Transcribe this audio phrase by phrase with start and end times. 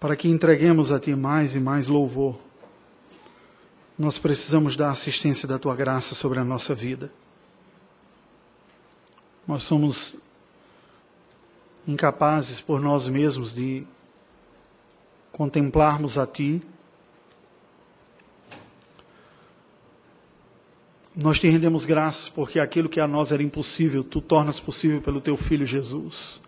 [0.00, 2.40] para que entreguemos a Ti mais e mais louvor,
[3.98, 7.12] nós precisamos da assistência da Tua graça sobre a nossa vida.
[9.46, 10.16] Nós somos
[11.86, 13.86] incapazes por nós mesmos de
[15.30, 16.62] contemplarmos a Ti.
[21.16, 25.20] Nós te rendemos graças porque aquilo que a nós era impossível, Tu tornas possível pelo
[25.20, 26.40] Teu Filho Jesus.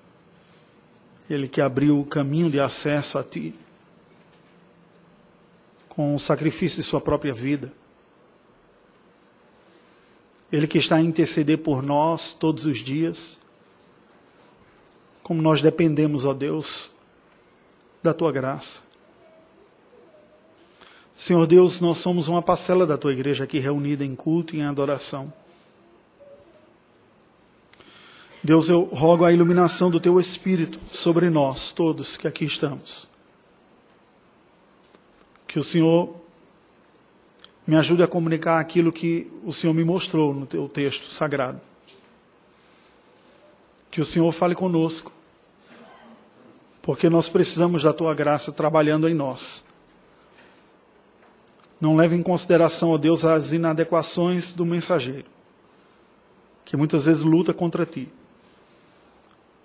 [1.30, 3.54] Ele que abriu o caminho de acesso a Ti,
[5.88, 7.72] com o sacrifício de Sua própria vida.
[10.50, 13.38] Ele que está a interceder por nós todos os dias.
[15.22, 16.92] Como nós dependemos, ó Deus,
[18.02, 18.85] da tua graça.
[21.16, 24.64] Senhor Deus, nós somos uma parcela da tua igreja aqui reunida em culto e em
[24.64, 25.32] adoração.
[28.44, 33.08] Deus, eu rogo a iluminação do teu Espírito sobre nós, todos que aqui estamos.
[35.48, 36.14] Que o Senhor
[37.66, 41.60] me ajude a comunicar aquilo que o Senhor me mostrou no teu texto sagrado.
[43.90, 45.10] Que o Senhor fale conosco,
[46.82, 49.65] porque nós precisamos da tua graça trabalhando em nós.
[51.80, 55.26] Não leve em consideração, ó Deus, as inadequações do mensageiro,
[56.64, 58.08] que muitas vezes luta contra ti.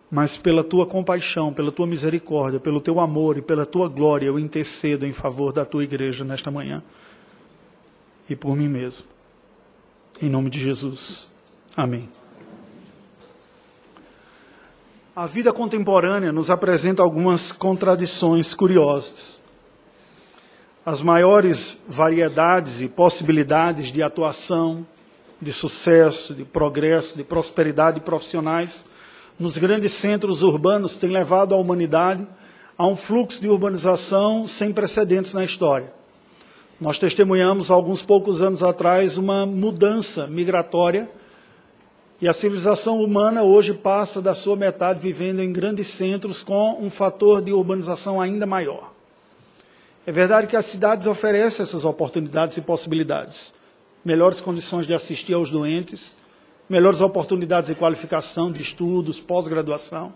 [0.09, 4.37] Mas pela tua compaixão, pela tua misericórdia, pelo teu amor e pela tua glória, eu
[4.37, 6.83] intercedo em favor da tua igreja nesta manhã
[8.29, 9.07] e por mim mesmo.
[10.21, 11.27] Em nome de Jesus.
[11.75, 12.09] Amém.
[15.13, 19.40] A vida contemporânea nos apresenta algumas contradições curiosas.
[20.83, 24.83] As maiores variedades e possibilidades de atuação,
[25.39, 28.83] de sucesso, de progresso, de prosperidade profissionais
[29.39, 32.27] nos grandes centros urbanos têm levado a humanidade
[32.75, 35.93] a um fluxo de urbanização sem precedentes na história.
[36.79, 41.11] Nós testemunhamos, alguns poucos anos atrás, uma mudança migratória
[42.19, 46.89] e a civilização humana hoje passa da sua metade vivendo em grandes centros com um
[46.89, 49.00] fator de urbanização ainda maior.
[50.05, 53.53] É verdade que as cidades oferecem essas oportunidades e possibilidades.
[54.03, 56.15] Melhores condições de assistir aos doentes,
[56.67, 60.11] melhores oportunidades de qualificação, de estudos, pós-graduação,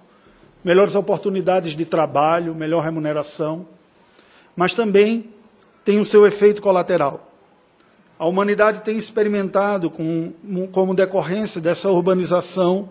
[0.63, 3.67] melhores oportunidades de trabalho, melhor remuneração,
[4.55, 5.29] mas também
[5.83, 7.31] tem o seu efeito colateral.
[8.17, 10.33] A humanidade tem experimentado, com,
[10.71, 12.89] como decorrência dessa urbanização,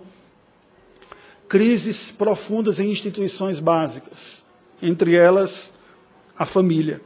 [1.49, 4.44] crises profundas em instituições básicas,
[4.81, 5.73] entre elas
[6.38, 7.00] a família.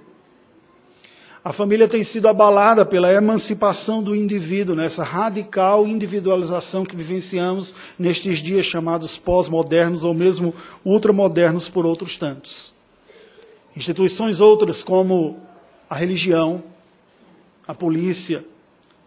[1.45, 8.39] A família tem sido abalada pela emancipação do indivíduo, nessa radical individualização que vivenciamos nestes
[8.39, 10.53] dias chamados pós-modernos ou mesmo
[10.85, 12.75] ultramodernos por outros tantos.
[13.75, 15.41] Instituições outras, como
[15.89, 16.63] a religião,
[17.67, 18.45] a polícia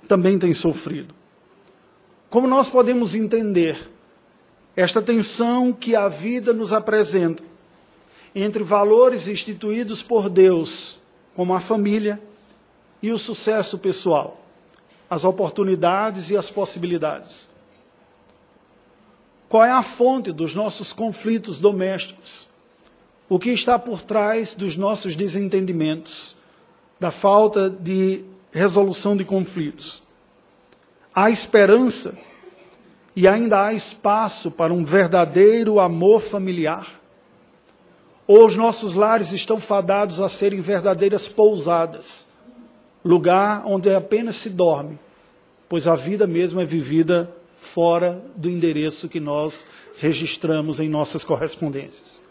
[0.07, 1.13] também tem sofrido.
[2.29, 3.77] Como nós podemos entender
[4.75, 7.50] esta tensão que a vida nos apresenta
[8.34, 11.00] entre valores instituídos por Deus,
[11.36, 12.22] como a família
[13.02, 14.40] e o sucesso pessoal,
[15.09, 17.50] as oportunidades e as possibilidades?
[19.50, 22.47] Qual é a fonte dos nossos conflitos domésticos?
[23.28, 26.38] O que está por trás dos nossos desentendimentos?
[27.02, 30.03] da falta de resolução de conflitos.
[31.16, 32.16] Há esperança
[33.16, 37.00] e ainda há espaço para um verdadeiro amor familiar.
[38.31, 42.28] Ou os nossos lares estão fadados a serem verdadeiras pousadas,
[43.03, 44.97] lugar onde apenas se dorme,
[45.68, 49.66] pois a vida mesmo é vivida fora do endereço que nós
[49.97, 52.22] registramos em nossas correspondências.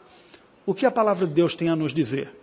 [0.65, 2.35] O que a palavra de Deus tem a nos dizer?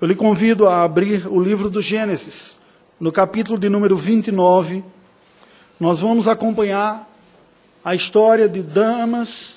[0.00, 2.56] Eu lhe convido a abrir o livro do Gênesis,
[3.00, 4.84] no capítulo de número 29.
[5.80, 7.10] Nós vamos acompanhar
[7.84, 9.55] a história de damas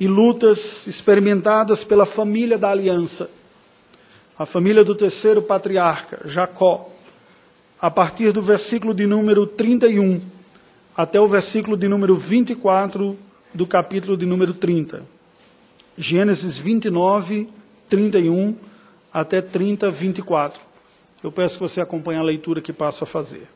[0.00, 3.30] e lutas experimentadas pela família da aliança,
[4.38, 6.90] a família do terceiro patriarca, Jacó,
[7.78, 10.22] a partir do versículo de número 31
[10.96, 13.18] até o versículo de número 24
[13.52, 15.04] do capítulo de número 30.
[15.96, 17.48] Gênesis 29,
[17.88, 18.56] 31
[19.12, 20.62] até 30, 24.
[21.22, 23.46] Eu peço que você acompanhe a leitura que passo a fazer.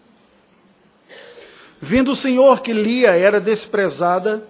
[1.81, 4.47] Vindo o Senhor que Lia era desprezada,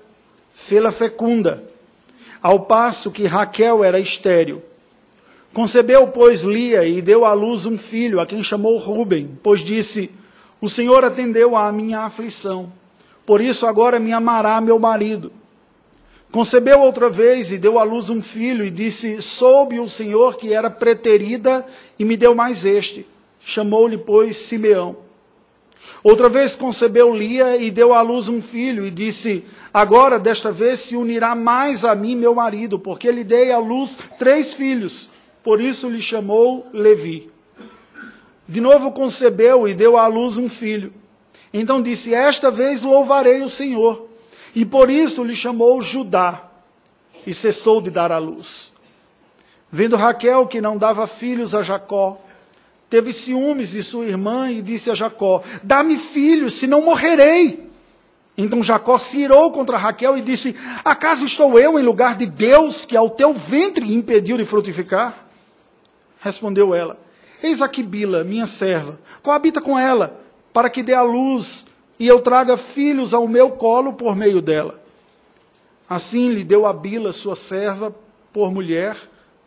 [0.52, 1.64] fê-la fecunda,
[2.44, 4.62] ao passo que Raquel era estéril.
[5.54, 10.10] Concebeu, pois, Lia e deu à luz um filho, a quem chamou Ruben, pois disse:
[10.60, 12.70] O Senhor atendeu à minha aflição,
[13.24, 15.32] por isso agora me amará meu marido.
[16.30, 20.52] Concebeu outra vez e deu à luz um filho, e disse: Soube o Senhor que
[20.52, 21.66] era preterida,
[21.98, 23.06] e me deu mais este.
[23.40, 25.03] Chamou-lhe, pois, Simeão.
[26.02, 30.80] Outra vez concebeu Lia e deu à luz um filho, e disse: Agora, desta vez,
[30.80, 35.10] se unirá mais a mim meu marido, porque lhe dei à luz três filhos.
[35.42, 37.30] Por isso lhe chamou Levi.
[38.46, 40.92] De novo concebeu e deu à luz um filho.
[41.52, 44.08] Então disse: Esta vez louvarei o Senhor.
[44.54, 46.48] E por isso lhe chamou Judá,
[47.26, 48.72] e cessou de dar à luz.
[49.70, 52.20] Vendo Raquel que não dava filhos a Jacó,
[52.94, 57.68] teve ciúmes de sua irmã e disse a Jacó: Dá-me filhos, senão morrerei.
[58.38, 60.54] Então Jacó se irou contra Raquel e disse:
[60.84, 65.26] Acaso estou eu em lugar de Deus que ao teu ventre impediu de frutificar?
[66.20, 66.96] Respondeu ela:
[67.42, 70.16] Eis aqui Bila, minha serva, coabita com ela,
[70.52, 71.66] para que dê à luz
[71.98, 74.80] e eu traga filhos ao meu colo por meio dela.
[75.90, 77.92] Assim lhe deu a Bila, sua serva,
[78.32, 78.96] por mulher,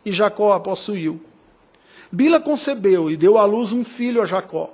[0.04, 1.27] e Jacó a possuiu.
[2.10, 4.72] Bila concebeu e deu à luz um filho a Jacó.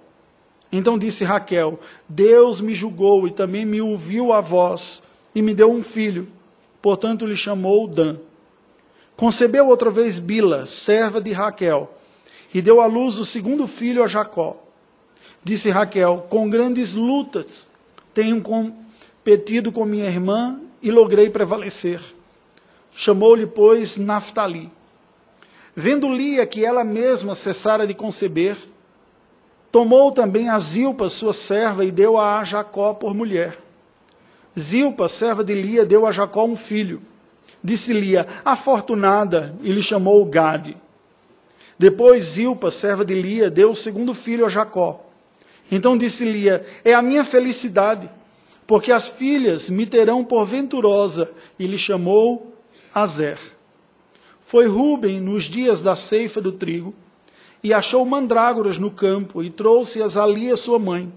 [0.71, 1.79] Então disse Raquel:
[2.09, 5.03] Deus me julgou e também me ouviu a voz,
[5.35, 6.29] e me deu um filho.
[6.81, 8.17] Portanto lhe chamou Dan.
[9.17, 11.93] Concebeu outra vez Bila, serva de Raquel,
[12.53, 14.57] e deu à luz o segundo filho a Jacó.
[15.43, 17.67] Disse Raquel: Com grandes lutas
[18.13, 22.01] tenho competido com minha irmã e logrei prevalecer.
[22.93, 24.71] Chamou-lhe, pois, Naphtali.
[25.77, 28.57] Vendo Lia que ela mesma cessara de conceber,
[29.73, 33.59] tomou também a Zilpa, sua serva, e deu-a a Jacó por mulher.
[34.59, 37.03] Zilpa, serva de Lia, deu a Jacó um filho.
[37.63, 40.77] Disse Lia, afortunada, e lhe chamou Gade.
[41.77, 45.05] Depois Zilpa, serva de Lia, deu o segundo filho a Jacó.
[45.73, 48.09] Então disse Lia: É a minha felicidade,
[48.67, 52.55] porque as filhas me terão por venturosa, e lhe chamou
[52.95, 53.54] Azer.
[54.55, 56.95] Foi Ruben nos dias da ceifa do trigo,
[57.61, 61.13] e achou mandrágoras no campo, e trouxe-as a Lia, sua mãe.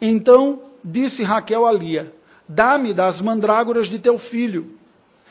[0.00, 2.14] Então disse Raquel a Lia:
[2.48, 4.76] Dá-me das mandrágoras de teu filho.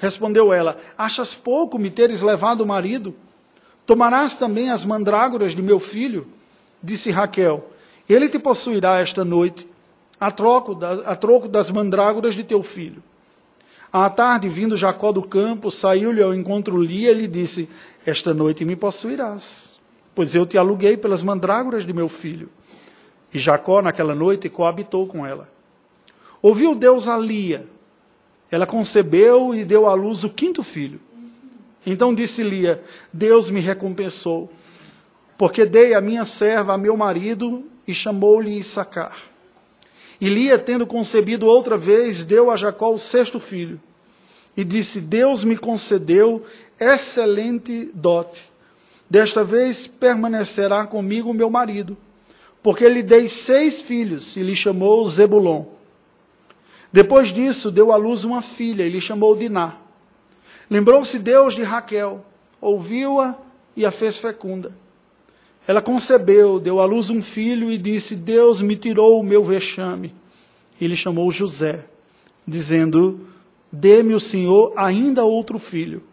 [0.01, 3.15] Respondeu ela: Achas pouco me teres levado o marido?
[3.85, 6.27] Tomarás também as mandrágoras de meu filho?
[6.83, 7.71] Disse Raquel:
[8.09, 9.65] ele te possuirá esta noite,
[10.19, 13.01] a troco, da, a troco das mandrágoras de teu filho.
[13.97, 17.69] À tarde, vindo Jacó do campo, saiu-lhe ao encontro Lia e lhe disse:
[18.05, 19.79] Esta noite me possuirás,
[20.13, 22.49] pois eu te aluguei pelas mandrágoras de meu filho.
[23.33, 25.49] E Jacó, naquela noite, coabitou com ela.
[26.41, 27.69] Ouviu Deus a Lia.
[28.51, 30.99] Ela concebeu e deu à luz o quinto filho.
[31.85, 32.83] Então disse Lia:
[33.13, 34.51] Deus me recompensou,
[35.37, 39.15] porque dei a minha serva a meu marido e chamou-lhe Issacar.
[40.19, 43.81] E Lia, tendo concebido outra vez, deu a Jacó o sexto filho.
[44.55, 46.45] E disse: Deus me concedeu
[46.79, 48.49] excelente dote.
[49.09, 51.97] Desta vez permanecerá comigo meu marido,
[52.63, 55.65] porque lhe dei seis filhos, e lhe chamou Zebulon.
[56.91, 59.75] Depois disso, deu à luz uma filha, e lhe chamou Diná.
[60.69, 62.25] Lembrou-se Deus de Raquel,
[62.59, 63.37] ouviu-a
[63.75, 64.75] e a fez fecunda.
[65.67, 70.13] Ela concebeu, deu à luz um filho e disse: Deus me tirou o meu vexame.
[70.79, 71.85] Ele chamou José,
[72.47, 73.27] dizendo:
[73.71, 76.03] Dê-me o Senhor ainda outro filho.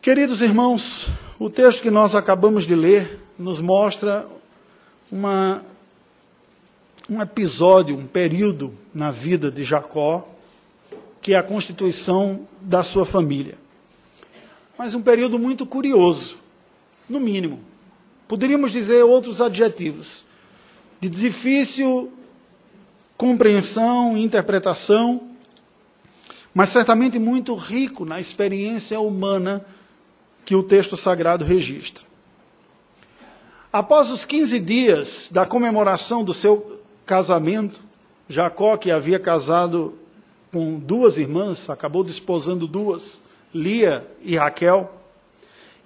[0.00, 4.26] Queridos irmãos, o texto que nós acabamos de ler nos mostra
[5.10, 5.64] uma,
[7.08, 10.26] um episódio, um período na vida de Jacó,
[11.20, 13.58] que é a constituição da sua família.
[14.78, 16.38] Mas um período muito curioso
[17.10, 17.60] no mínimo.
[18.28, 20.24] Poderíamos dizer outros adjetivos.
[21.00, 22.12] De difícil
[23.16, 25.28] compreensão, interpretação,
[26.54, 29.64] mas certamente muito rico na experiência humana
[30.44, 32.04] que o texto sagrado registra.
[33.72, 37.80] Após os 15 dias da comemoração do seu casamento,
[38.28, 39.98] Jacó, que havia casado
[40.52, 43.20] com duas irmãs, acabou desposando duas,
[43.54, 44.99] Lia e Raquel,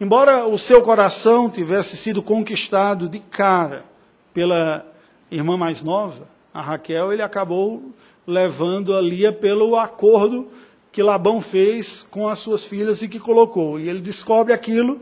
[0.00, 3.84] Embora o seu coração tivesse sido conquistado de cara
[4.32, 4.84] pela
[5.30, 7.92] irmã mais nova, a Raquel, ele acabou
[8.26, 10.48] levando a Lia pelo acordo
[10.90, 13.78] que Labão fez com as suas filhas e que colocou.
[13.78, 15.00] E ele descobre aquilo,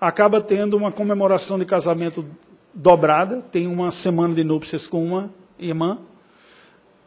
[0.00, 2.24] acaba tendo uma comemoração de casamento
[2.72, 5.98] dobrada, tem uma semana de núpcias com uma irmã,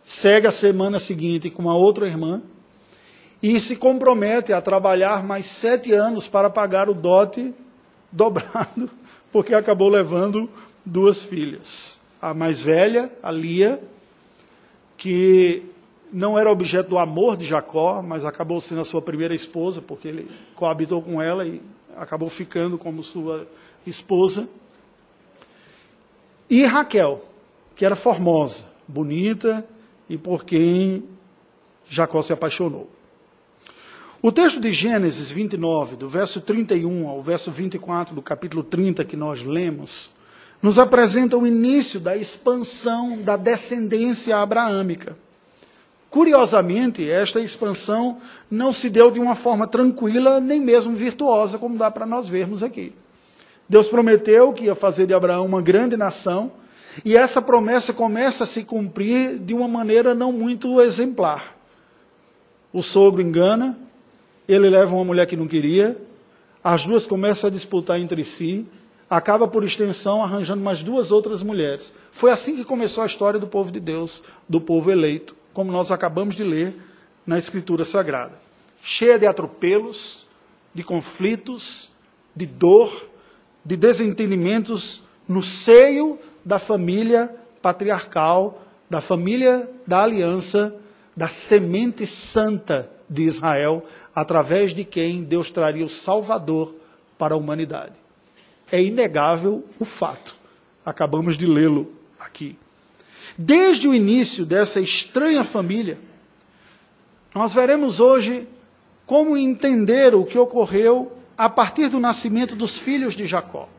[0.02, 2.42] segue a semana seguinte com uma outra irmã,
[3.42, 7.54] e se compromete a trabalhar mais sete anos para pagar o dote
[8.12, 8.90] dobrado,
[9.32, 10.50] porque acabou levando
[10.86, 11.98] duas filhas.
[12.22, 13.82] A mais velha, a Lia,
[14.98, 15.64] que
[16.12, 20.08] não era objeto do amor de Jacó, mas acabou sendo a sua primeira esposa, porque
[20.08, 21.62] ele coabitou com ela e
[21.96, 23.48] acabou ficando como sua
[23.86, 24.50] esposa.
[26.50, 27.24] E Raquel,
[27.76, 29.66] que era formosa, bonita
[30.10, 31.04] e por quem
[31.88, 32.90] Jacó se apaixonou.
[34.22, 39.16] O texto de Gênesis 29, do verso 31 ao verso 24 do capítulo 30 que
[39.16, 40.12] nós lemos,
[40.62, 45.16] nos apresenta o início da expansão da descendência abraâmica.
[46.10, 48.18] Curiosamente, esta expansão
[48.52, 52.62] não se deu de uma forma tranquila, nem mesmo virtuosa, como dá para nós vermos
[52.62, 52.94] aqui.
[53.70, 56.52] Deus prometeu que ia fazer de Abraão uma grande nação,
[57.06, 61.56] e essa promessa começa a se cumprir de uma maneira não muito exemplar.
[62.74, 63.80] O sogro engana,
[64.54, 65.96] ele leva uma mulher que não queria,
[66.64, 68.66] as duas começam a disputar entre si,
[69.08, 71.94] acaba por extensão arranjando mais duas outras mulheres.
[72.12, 75.92] Foi assim que começou a história do povo de Deus, do povo eleito, como nós
[75.92, 76.74] acabamos de ler
[77.26, 78.40] na Escritura Sagrada.
[78.82, 80.26] Cheia de atropelos,
[80.74, 81.92] de conflitos,
[82.36, 83.10] de dor,
[83.64, 90.76] de desentendimentos no seio da família patriarcal, da família da aliança,
[91.16, 93.84] da semente santa de Israel,
[94.20, 96.76] através de quem Deus traria o Salvador
[97.18, 97.94] para a humanidade.
[98.70, 100.36] É inegável o fato.
[100.86, 102.58] Acabamos de lê-lo aqui.
[103.38, 105.98] Desde o início dessa estranha família,
[107.34, 108.46] nós veremos hoje
[109.06, 113.70] como entender o que ocorreu a partir do nascimento dos filhos de Jacó.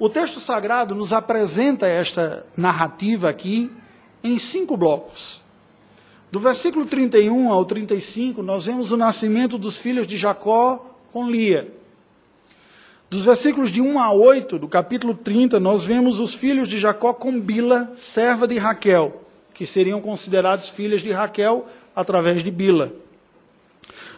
[0.00, 3.70] O texto sagrado nos apresenta esta narrativa aqui
[4.24, 5.41] em cinco blocos.
[6.32, 11.70] Do versículo 31 ao 35, nós vemos o nascimento dos filhos de Jacó com Lia.
[13.10, 17.12] Dos versículos de 1 a 8 do capítulo 30, nós vemos os filhos de Jacó
[17.12, 19.20] com Bila, serva de Raquel,
[19.52, 22.90] que seriam considerados filhas de Raquel através de Bila.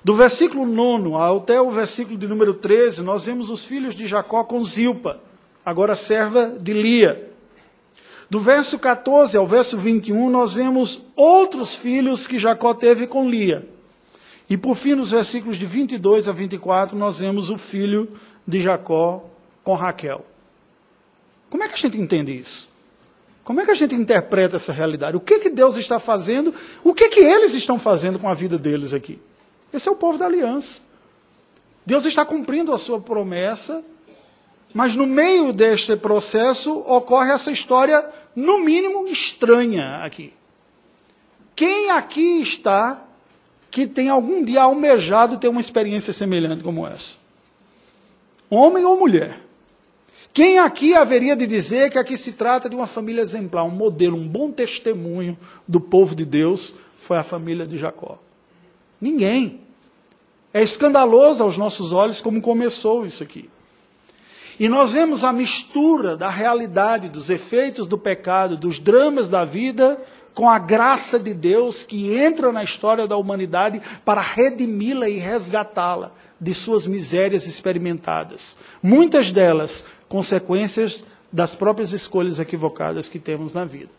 [0.05, 4.45] Do versículo 9 até o versículo de número 13, nós vemos os filhos de Jacó
[4.45, 5.19] com Zilpa,
[5.65, 7.34] agora serva de Lia.
[8.31, 13.69] Do verso 14 ao verso 21, nós vemos outros filhos que Jacó teve com Lia.
[14.49, 18.09] E por fim, nos versículos de 22 a 24, nós vemos o filho
[18.47, 19.25] de Jacó
[19.63, 20.25] com Raquel.
[21.49, 22.69] Como é que a gente entende isso?
[23.45, 25.17] Como é que a gente interpreta essa realidade?
[25.17, 26.53] O que, que Deus está fazendo?
[26.83, 29.19] O que, que eles estão fazendo com a vida deles aqui?
[29.73, 30.81] Esse é o povo da aliança.
[31.85, 33.85] Deus está cumprindo a sua promessa
[34.75, 38.05] mas no meio deste processo ocorre essa história,
[38.35, 40.33] no mínimo, estranha aqui.
[41.55, 43.07] Quem aqui está
[43.71, 47.15] que tem algum dia almejado ter uma experiência semelhante como essa?
[48.51, 49.41] Homem ou mulher?
[50.33, 54.17] Quem aqui haveria de dizer que aqui se trata de uma família exemplar, um modelo,
[54.17, 58.19] um bom testemunho do povo de Deus foi a família de Jacó?
[59.01, 59.61] Ninguém.
[60.53, 63.49] É escandaloso aos nossos olhos como começou isso aqui.
[64.59, 70.01] E nós vemos a mistura da realidade, dos efeitos do pecado, dos dramas da vida,
[70.33, 76.13] com a graça de Deus que entra na história da humanidade para redimi-la e resgatá-la
[76.41, 78.57] de suas misérias experimentadas.
[78.83, 83.91] Muitas delas consequências das próprias escolhas equivocadas que temos na vida.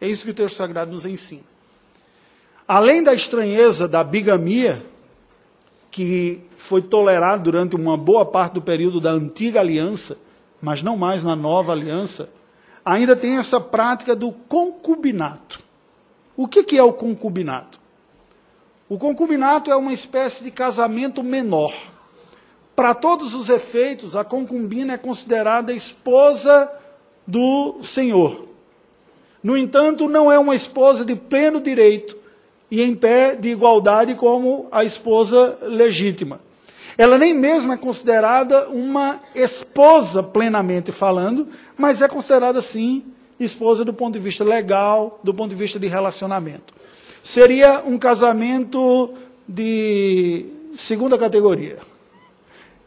[0.00, 1.42] É isso que o texto sagrado nos ensina.
[2.66, 4.84] Além da estranheza da bigamia,
[5.92, 10.16] que foi tolerado durante uma boa parte do período da antiga aliança,
[10.60, 12.30] mas não mais na nova aliança,
[12.82, 15.60] ainda tem essa prática do concubinato.
[16.34, 17.78] O que, que é o concubinato?
[18.88, 21.74] O concubinato é uma espécie de casamento menor.
[22.74, 26.72] Para todos os efeitos, a concubina é considerada esposa
[27.26, 28.48] do senhor.
[29.42, 32.16] No entanto, não é uma esposa de pleno direito,
[32.72, 36.40] e em pé de igualdade como a esposa legítima.
[36.96, 43.04] Ela nem mesmo é considerada uma esposa plenamente falando, mas é considerada sim
[43.38, 46.72] esposa do ponto de vista legal, do ponto de vista de relacionamento.
[47.22, 49.12] Seria um casamento
[49.46, 51.76] de segunda categoria.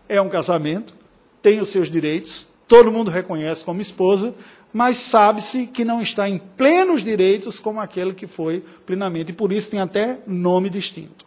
[0.09, 0.95] É um casamento,
[1.43, 4.33] tem os seus direitos, todo mundo reconhece como esposa,
[4.75, 9.53] mas sabe-se que não está em plenos direitos como aquele que foi plenamente, e por
[9.53, 11.25] isso tem até nome distinto.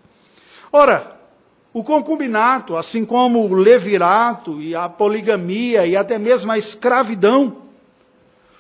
[0.71, 1.17] Ora,
[1.73, 7.57] o concubinato, assim como o levirato e a poligamia e até mesmo a escravidão,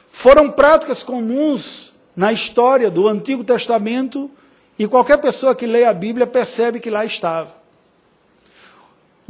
[0.06, 4.30] foram práticas comuns na história do Antigo Testamento
[4.78, 7.57] e qualquer pessoa que leia a Bíblia percebe que lá estava.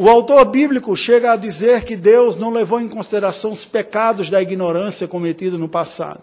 [0.01, 4.41] O autor bíblico chega a dizer que Deus não levou em consideração os pecados da
[4.41, 6.21] ignorância cometidos no passado.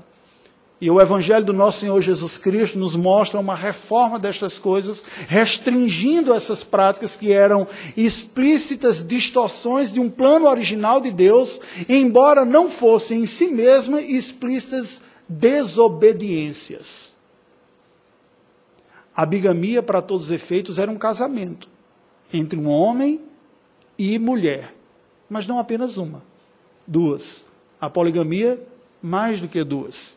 [0.80, 6.34] E o Evangelho do nosso Senhor Jesus Cristo nos mostra uma reforma destas coisas, restringindo
[6.34, 7.68] essas práticas que eram
[7.98, 15.02] explícitas distorções de um plano original de Deus, embora não fossem em si mesmas explícitas
[15.28, 17.14] desobediências.
[19.14, 21.68] A bigamia, para todos os efeitos, era um casamento
[22.32, 23.35] entre um homem
[23.98, 24.74] e mulher,
[25.30, 26.24] mas não apenas uma,
[26.86, 27.44] duas.
[27.80, 28.62] A poligamia,
[29.02, 30.16] mais do que duas.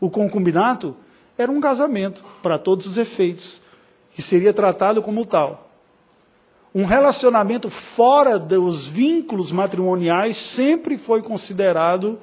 [0.00, 0.96] O concubinato
[1.36, 3.60] era um casamento, para todos os efeitos,
[4.12, 5.70] que seria tratado como tal.
[6.74, 12.18] Um relacionamento fora dos vínculos matrimoniais sempre foi considerado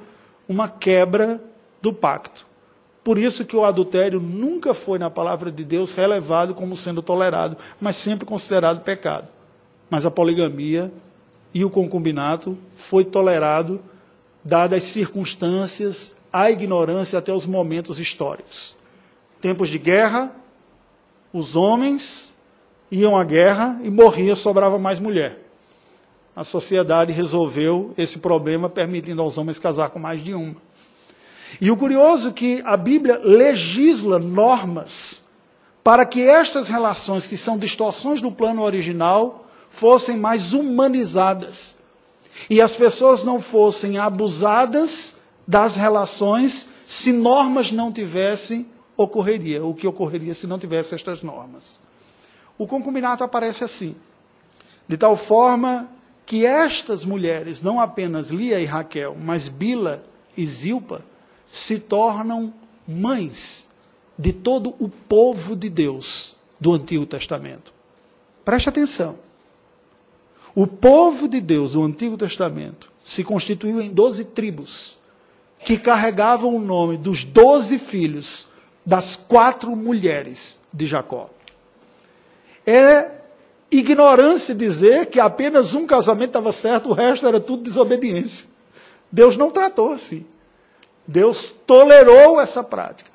[0.48, 1.42] uma quebra
[1.82, 2.46] do pacto.
[3.04, 7.58] Por isso que o adultério nunca foi, na palavra de Deus, relevado como sendo tolerado,
[7.80, 9.30] mas sempre considerado pecado.
[9.90, 10.92] Mas a poligamia
[11.54, 13.82] e o concubinato foi tolerado,
[14.44, 18.76] dadas as circunstâncias a ignorância até os momentos históricos.
[19.42, 20.36] Tempos de guerra,
[21.32, 22.34] os homens
[22.92, 25.40] iam à guerra e morria, sobrava mais mulher.
[26.36, 30.56] A sociedade resolveu esse problema, permitindo aos homens casar com mais de uma.
[31.60, 35.24] E o curioso é que a Bíblia legisla normas
[35.84, 39.47] para que estas relações, que são distorções do plano original,
[39.78, 41.76] fossem mais humanizadas.
[42.50, 45.16] E as pessoas não fossem abusadas
[45.48, 48.66] das relações se normas não tivessem,
[48.96, 49.64] ocorreria.
[49.64, 51.80] O que ocorreria se não tivesse estas normas?
[52.58, 53.96] O concubinato aparece assim,
[54.88, 55.88] de tal forma
[56.26, 60.04] que estas mulheres, não apenas Lia e Raquel, mas Bila
[60.36, 61.06] e Zilpa,
[61.46, 62.52] se tornam
[62.88, 63.68] mães
[64.18, 67.72] de todo o povo de Deus do Antigo Testamento.
[68.44, 69.27] Preste atenção.
[70.60, 74.98] O povo de Deus do Antigo Testamento se constituiu em doze tribos
[75.64, 78.48] que carregavam o nome dos doze filhos
[78.84, 81.30] das quatro mulheres de Jacó.
[82.66, 83.12] É
[83.70, 88.48] ignorância dizer que apenas um casamento estava certo, o resto era tudo desobediência.
[89.12, 90.26] Deus não tratou assim.
[91.08, 93.12] Deus tolerou essa prática.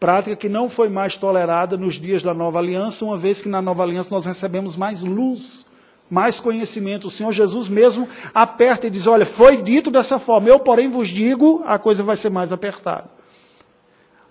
[0.00, 3.60] Prática que não foi mais tolerada nos dias da nova aliança, uma vez que na
[3.60, 5.67] nova aliança nós recebemos mais luz
[6.10, 7.06] mais conhecimento.
[7.06, 11.08] O Senhor Jesus mesmo aperta e diz: Olha, foi dito dessa forma, eu, porém, vos
[11.08, 13.08] digo, a coisa vai ser mais apertada.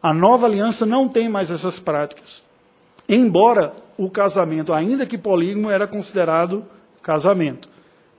[0.02, 2.44] A nova aliança não tem mais essas práticas.
[3.10, 6.66] Embora o casamento, ainda que polígamo, era considerado
[7.02, 7.70] casamento.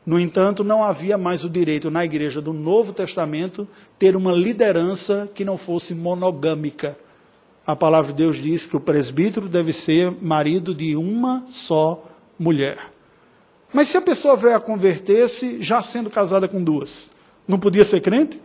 [0.05, 3.69] No entanto, não havia mais o direito na igreja do Novo Testamento
[3.99, 6.99] ter uma liderança que não fosse monogâmica.
[7.67, 12.03] A palavra de Deus diz que o presbítero deve ser marido de uma só
[12.39, 12.79] mulher.
[13.73, 17.11] Mas se a pessoa veio a converter-se já sendo casada com duas,
[17.47, 18.41] não podia ser crente?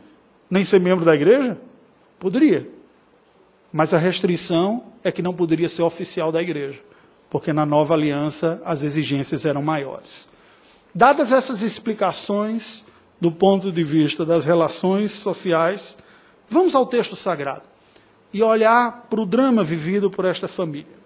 [0.50, 1.58] Nem ser membro da igreja?
[2.20, 2.70] Poderia.
[3.72, 6.80] Mas a restrição é que não poderia ser oficial da igreja,
[7.30, 10.28] porque na nova aliança as exigências eram maiores.
[10.94, 12.84] Dadas essas explicações
[13.20, 15.98] do ponto de vista das relações sociais,
[16.50, 17.64] vamos ao texto sagrado
[18.34, 21.03] e olhar para o drama vivido por esta família.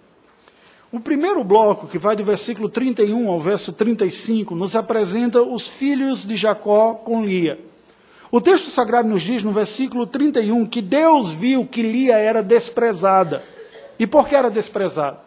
[0.89, 6.25] O primeiro bloco, que vai do versículo 31 ao verso 35, nos apresenta os filhos
[6.25, 7.59] de Jacó com Lia.
[8.31, 13.43] O texto sagrado nos diz no versículo 31 que Deus viu que Lia era desprezada.
[13.99, 15.19] E por que era desprezada?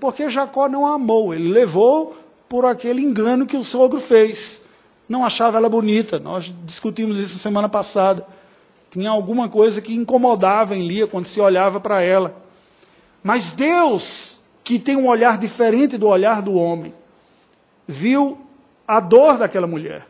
[0.00, 2.16] Porque Jacó não a amou, ele levou
[2.48, 4.60] por aquele engano que o sogro fez.
[5.08, 8.26] Não achava ela bonita, nós discutimos isso semana passada.
[8.90, 12.34] Tinha alguma coisa que incomodava em Lia quando se olhava para ela.
[13.22, 14.37] Mas Deus
[14.68, 16.92] que tem um olhar diferente do olhar do homem,
[17.86, 18.38] viu
[18.86, 20.06] a dor daquela mulher,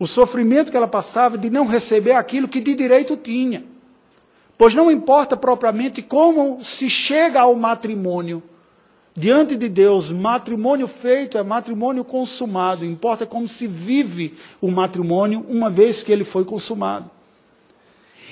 [0.00, 3.62] o sofrimento que ela passava de não receber aquilo que de direito tinha.
[4.58, 8.42] Pois não importa propriamente como se chega ao matrimônio.
[9.14, 12.84] Diante de Deus, matrimônio feito é matrimônio consumado.
[12.84, 17.08] Importa como se vive o matrimônio uma vez que ele foi consumado.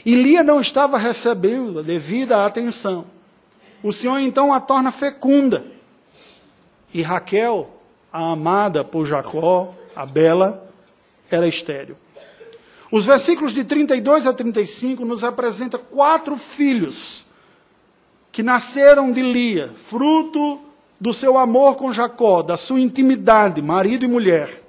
[0.05, 3.12] E Lia não estava recebendo a devida atenção
[3.83, 5.67] o Senhor então a torna fecunda.
[6.95, 7.71] E Raquel,
[8.13, 10.71] a amada por Jacó, a bela,
[11.31, 11.97] era estéril.
[12.91, 17.25] Os versículos de 32 a 35 nos apresentam quatro filhos
[18.31, 20.61] que nasceram de Lia, fruto
[21.01, 24.63] do seu amor com Jacó, da sua intimidade, marido e mulher.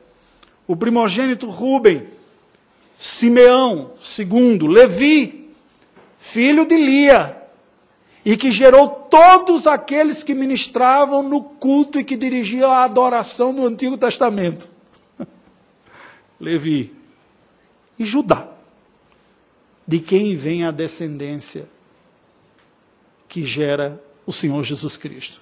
[0.66, 2.08] O primogênito Ruben,
[2.98, 5.50] Simeão, segundo, Levi,
[6.18, 7.43] filho de Lia,
[8.26, 13.66] e que gerou todos aqueles que ministravam no culto e que dirigiam a adoração do
[13.66, 14.68] Antigo Testamento.
[16.40, 16.94] Levi
[18.00, 18.48] e Judá.
[19.86, 21.68] de quem vem a descendência
[23.28, 25.42] que gera o Senhor Jesus Cristo.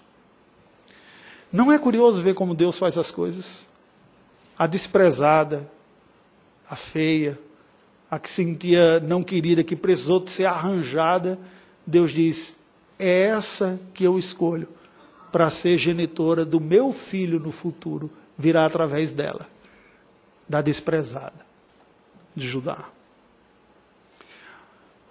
[1.52, 3.68] Não é curioso ver como Deus faz as coisas?
[4.58, 5.70] A desprezada,
[6.68, 7.38] a feia,
[8.10, 11.38] a que sentia não querida, que precisou de ser arranjada,
[11.86, 12.56] Deus diz:
[13.02, 14.68] é essa que eu escolho
[15.32, 19.48] para ser genitora do meu filho no futuro, virá através dela,
[20.48, 21.46] da desprezada
[22.36, 22.86] de Judá.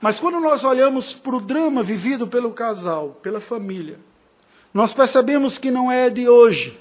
[0.00, 3.98] Mas quando nós olhamos para o drama vivido pelo casal, pela família,
[4.72, 6.78] nós percebemos que não é de hoje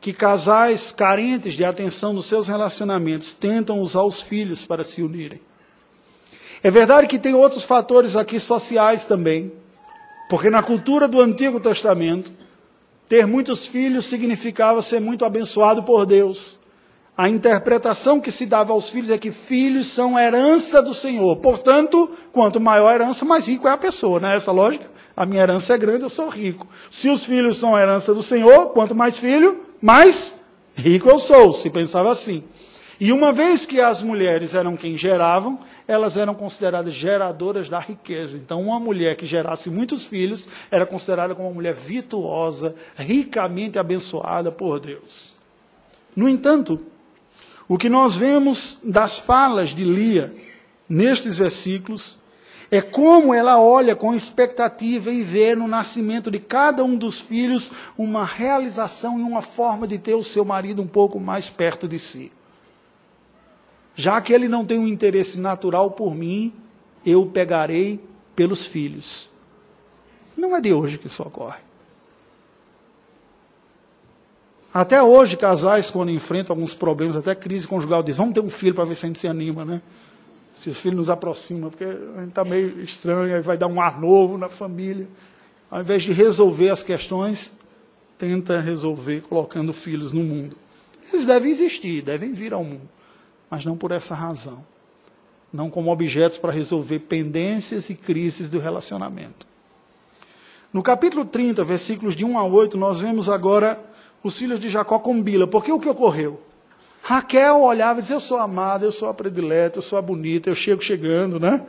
[0.00, 5.40] que casais carentes de atenção nos seus relacionamentos tentam usar os filhos para se unirem.
[6.62, 9.52] É verdade que tem outros fatores aqui sociais também,
[10.30, 12.30] porque na cultura do Antigo Testamento,
[13.08, 16.60] ter muitos filhos significava ser muito abençoado por Deus.
[17.16, 21.34] A interpretação que se dava aos filhos é que filhos são herança do Senhor.
[21.38, 24.20] Portanto, quanto maior a herança, mais rico é a pessoa.
[24.20, 24.88] Não é essa lógica?
[25.16, 26.64] A minha herança é grande, eu sou rico.
[26.92, 30.36] Se os filhos são herança do Senhor, quanto mais filho, mais
[30.76, 31.52] rico eu sou.
[31.52, 32.44] Se pensava assim.
[33.00, 35.58] E uma vez que as mulheres eram quem geravam,
[35.90, 38.36] elas eram consideradas geradoras da riqueza.
[38.36, 44.52] Então, uma mulher que gerasse muitos filhos era considerada como uma mulher virtuosa, ricamente abençoada
[44.52, 45.34] por Deus.
[46.14, 46.80] No entanto,
[47.66, 50.32] o que nós vemos das falas de Lia
[50.88, 52.18] nestes versículos
[52.70, 57.72] é como ela olha com expectativa e vê no nascimento de cada um dos filhos
[57.98, 61.98] uma realização e uma forma de ter o seu marido um pouco mais perto de
[61.98, 62.30] si.
[64.00, 66.54] Já que ele não tem um interesse natural por mim,
[67.04, 68.00] eu pegarei
[68.34, 69.28] pelos filhos.
[70.34, 71.60] Não é de hoje que isso ocorre.
[74.72, 78.74] Até hoje, casais, quando enfrentam alguns problemas, até crise conjugal, dizem: vamos ter um filho
[78.74, 79.82] para ver se a gente se anima, né?
[80.62, 83.82] Se o filho nos aproxima, porque a gente está meio estranho, aí vai dar um
[83.82, 85.06] ar novo na família.
[85.70, 87.52] Ao invés de resolver as questões,
[88.16, 90.56] tenta resolver colocando filhos no mundo.
[91.12, 92.88] Eles devem existir, devem vir ao mundo
[93.50, 94.64] mas não por essa razão.
[95.52, 99.46] Não como objetos para resolver pendências e crises do relacionamento.
[100.72, 103.82] No capítulo 30, versículos de 1 a 8, nós vemos agora
[104.22, 105.48] os filhos de Jacó com Bila.
[105.48, 106.40] Porque o que ocorreu?
[107.02, 110.48] Raquel olhava e dizia: Eu sou amada, eu sou a predileta, eu sou a bonita,
[110.48, 111.66] eu chego chegando, né?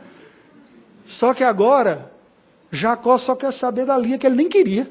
[1.04, 2.12] Só que agora,
[2.70, 4.88] Jacó só quer saber da Lia que ele nem queria.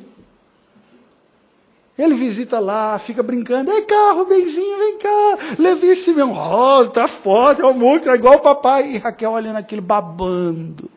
[2.01, 3.71] Ele visita lá, fica brincando.
[3.71, 5.37] Ei, carro, benzinho, vem cá.
[5.59, 6.31] Levíssimo, meu.
[6.31, 8.93] Oh, tá forte, é um monte, é igual o papai.
[8.93, 10.89] E Raquel olhando aquilo, babando.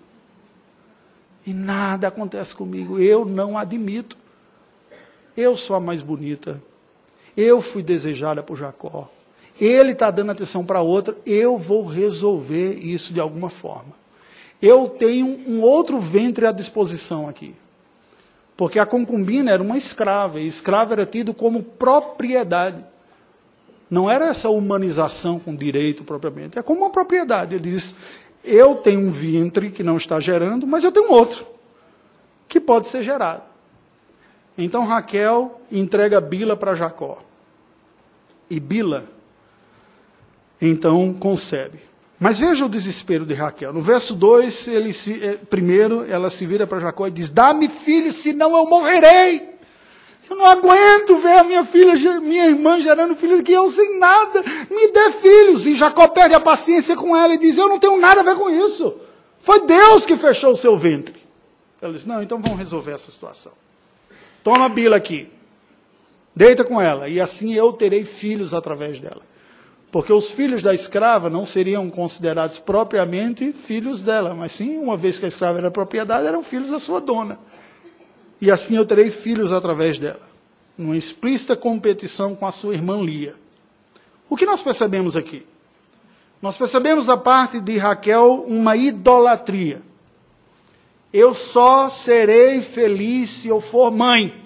[1.47, 2.99] E nada acontece comigo.
[2.99, 4.17] Eu não admito.
[5.37, 6.63] Eu sou a mais bonita.
[7.37, 9.11] Eu fui desejada por Jacó.
[9.61, 11.15] Ele está dando atenção para outra.
[11.27, 13.93] Eu vou resolver isso de alguma forma.
[14.63, 17.55] Eu tenho um outro ventre à disposição aqui.
[18.57, 22.85] Porque a concubina era uma escrava, e escravo era tido como propriedade.
[23.91, 27.57] Não era essa humanização com direito propriamente, é como uma propriedade.
[27.57, 27.95] Ele diz:
[28.45, 31.47] eu tenho um ventre que não está gerando, mas eu tenho outro,
[32.49, 33.43] que pode ser gerado.
[34.57, 37.23] Então Raquel entrega Bila para Jacó.
[38.49, 39.05] E Bila,
[40.61, 41.81] então, concebe.
[42.25, 43.71] Mas veja o desespero de Raquel.
[43.71, 47.69] No verso 2, ele se, eh, primeiro ela se vira para Jacó e diz: Dá-me
[47.69, 49.47] filho, senão eu morrerei.
[50.31, 54.43] Eu não aguento ver a minha filha, minha irmã gerando filhos que eu sem nada.
[54.71, 55.67] Me dê filhos.
[55.67, 58.37] E Jacó perde a paciência com ela e diz: Eu não tenho nada a ver
[58.37, 58.97] com isso.
[59.39, 61.23] Foi Deus que fechou o seu ventre.
[61.79, 63.53] Ela diz: Não, então vamos resolver essa situação.
[64.43, 65.31] Toma a Bila aqui.
[66.35, 67.07] Deita com ela.
[67.07, 69.34] E assim eu terei filhos através dela.
[69.95, 75.21] Porque os filhos da escrava não seriam considerados propriamente filhos dela, mas sim, uma vez
[75.21, 77.39] que a escrava era propriedade, eram filhos da sua dona.
[78.41, 80.29] E assim eu terei filhos através dela.
[80.77, 83.37] Numa explícita competição com a sua irmã Lia.
[84.29, 85.47] O que nós percebemos aqui?
[86.43, 89.81] Nós percebemos da parte de Raquel uma idolatria.
[91.13, 94.43] Eu só serei feliz se eu for mãe.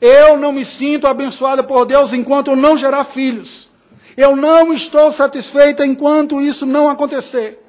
[0.00, 3.75] Eu não me sinto abençoada por Deus enquanto eu não gerar filhos.
[4.16, 7.62] Eu não estou satisfeita enquanto isso não acontecer.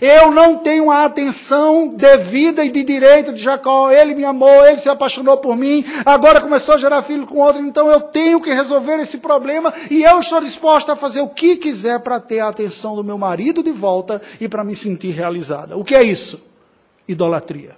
[0.00, 3.90] Eu não tenho a atenção devida e de direito de Jacó.
[3.90, 7.60] Ele me amou, ele se apaixonou por mim, agora começou a gerar filho com outro,
[7.60, 11.56] então eu tenho que resolver esse problema e eu estou disposta a fazer o que
[11.56, 15.76] quiser para ter a atenção do meu marido de volta e para me sentir realizada.
[15.76, 16.40] O que é isso?
[17.08, 17.76] Idolatria.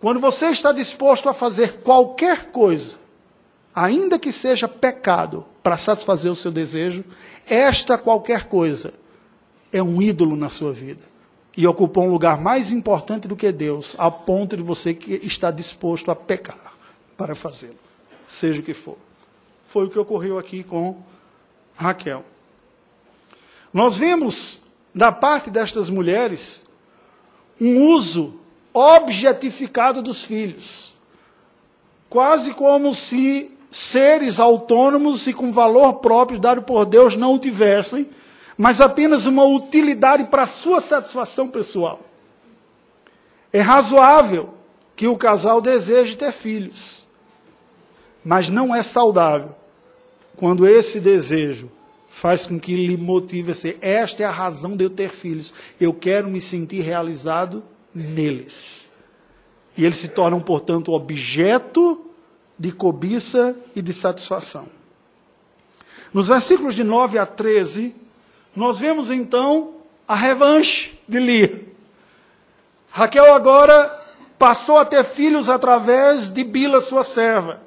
[0.00, 2.96] Quando você está disposto a fazer qualquer coisa,
[3.74, 7.04] ainda que seja pecado, para satisfazer o seu desejo,
[7.46, 8.94] esta qualquer coisa
[9.70, 11.02] é um ídolo na sua vida
[11.54, 15.50] e ocupou um lugar mais importante do que Deus, a ponto de você que está
[15.50, 16.72] disposto a pecar
[17.18, 17.76] para fazê-lo,
[18.26, 18.96] seja o que for.
[19.62, 21.02] Foi o que ocorreu aqui com
[21.76, 22.24] Raquel.
[23.70, 24.62] Nós vemos
[24.94, 26.62] da parte destas mulheres
[27.60, 28.40] um uso
[28.72, 30.94] objetificado dos filhos,
[32.08, 38.08] quase como se seres autônomos e com valor próprio dado por Deus não o tivessem,
[38.56, 42.00] mas apenas uma utilidade para sua satisfação pessoal.
[43.52, 44.54] É razoável
[44.96, 47.06] que o casal deseje ter filhos,
[48.24, 49.54] mas não é saudável
[50.36, 51.70] quando esse desejo
[52.08, 55.54] faz com que lhe motive a ser: esta é a razão de eu ter filhos,
[55.80, 57.62] eu quero me sentir realizado
[57.94, 58.90] neles.
[59.76, 62.07] E eles se tornam, portanto, objeto
[62.58, 64.66] de cobiça e de satisfação.
[66.12, 67.94] Nos versículos de 9 a 13,
[68.56, 69.74] nós vemos então
[70.06, 71.66] a revanche de Lia.
[72.90, 73.90] Raquel agora
[74.38, 77.60] passou a ter filhos através de Bila, sua serva.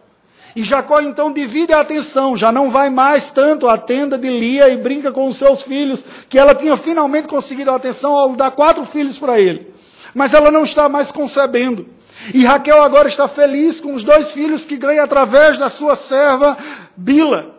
[0.55, 4.67] E Jacó então divide a atenção, já não vai mais tanto à tenda de Lia
[4.69, 8.51] e brinca com os seus filhos, que ela tinha finalmente conseguido a atenção ao dar
[8.51, 9.73] quatro filhos para ele.
[10.13, 11.87] Mas ela não está mais concebendo.
[12.33, 16.57] E Raquel agora está feliz com os dois filhos que ganha através da sua serva
[16.95, 17.55] Bila.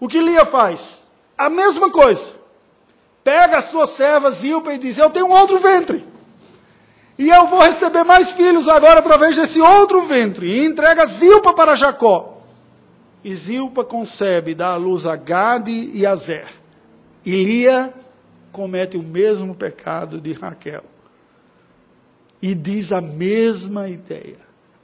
[0.00, 1.06] O que Lia faz?
[1.38, 2.30] A mesma coisa.
[3.22, 6.04] Pega a sua serva Zilpa e diz: Eu tenho um outro ventre.
[7.18, 10.46] E eu vou receber mais filhos agora através desse outro ventre.
[10.46, 12.42] E entrega Zilpa para Jacó.
[13.22, 16.46] E Zilpa concebe, dá à luz a Gade e a Zer.
[17.24, 17.94] E Lia
[18.52, 20.84] comete o mesmo pecado de Raquel.
[22.44, 24.36] E diz a mesma ideia.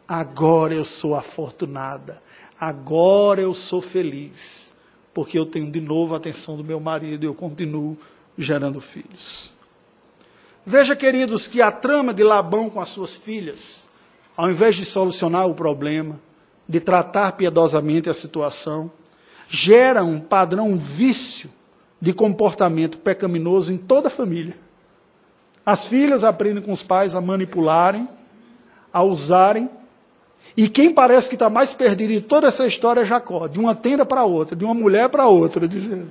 [0.08, 2.22] Agora eu sou afortunada.
[2.58, 4.72] Agora eu sou feliz.
[5.12, 7.98] Porque eu tenho de novo a atenção do meu marido e eu continuo
[8.38, 9.52] gerando filhos.
[10.64, 13.86] Veja, queridos, que a trama de Labão com as suas filhas,
[14.34, 16.18] ao invés de solucionar o problema,
[16.66, 18.90] de tratar piedosamente a situação,
[19.46, 21.50] gera um padrão, um vício
[22.00, 24.56] de comportamento pecaminoso em toda a família.
[25.70, 28.08] As filhas aprendem com os pais a manipularem,
[28.92, 29.70] a usarem,
[30.56, 33.72] e quem parece que está mais perdido em toda essa história é Jacó, de uma
[33.72, 36.08] tenda para outra, de uma mulher para outra, dizendo.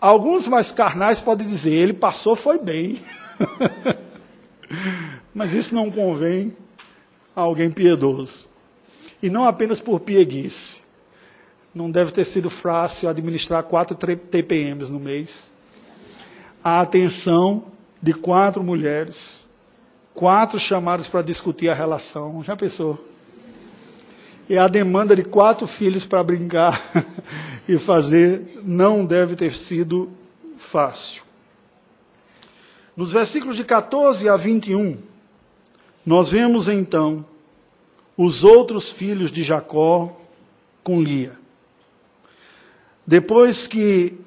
[0.00, 3.02] Alguns mais carnais podem dizer, ele passou, foi bem.
[5.34, 6.56] Mas isso não convém
[7.34, 8.46] a alguém piedoso.
[9.20, 10.78] E não apenas por pieguice.
[11.74, 15.50] Não deve ter sido fácil administrar quatro TPMs no mês.
[16.62, 17.73] A atenção
[18.04, 19.42] de quatro mulheres,
[20.12, 22.44] quatro chamados para discutir a relação.
[22.44, 23.02] Já pensou?
[24.46, 26.78] E a demanda de quatro filhos para brincar
[27.66, 30.10] e fazer não deve ter sido
[30.54, 31.22] fácil.
[32.94, 34.98] Nos versículos de 14 a 21,
[36.04, 37.24] nós vemos então
[38.18, 40.14] os outros filhos de Jacó
[40.82, 41.38] com Lia.
[43.06, 44.18] Depois que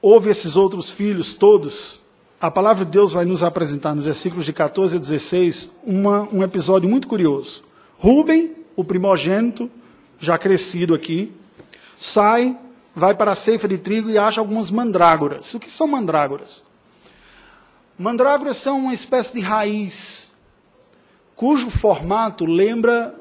[0.00, 2.03] houve esses outros filhos todos,
[2.44, 6.42] a palavra de Deus vai nos apresentar nos versículos de 14 a 16 uma, um
[6.42, 7.64] episódio muito curioso.
[7.96, 9.70] Rubem, o primogênito,
[10.18, 11.32] já crescido aqui,
[11.96, 12.54] sai,
[12.94, 15.54] vai para a ceifa de trigo e acha algumas mandrágoras.
[15.54, 16.62] O que são mandrágoras?
[17.98, 20.30] Mandrágoras são uma espécie de raiz,
[21.34, 23.14] cujo formato lembra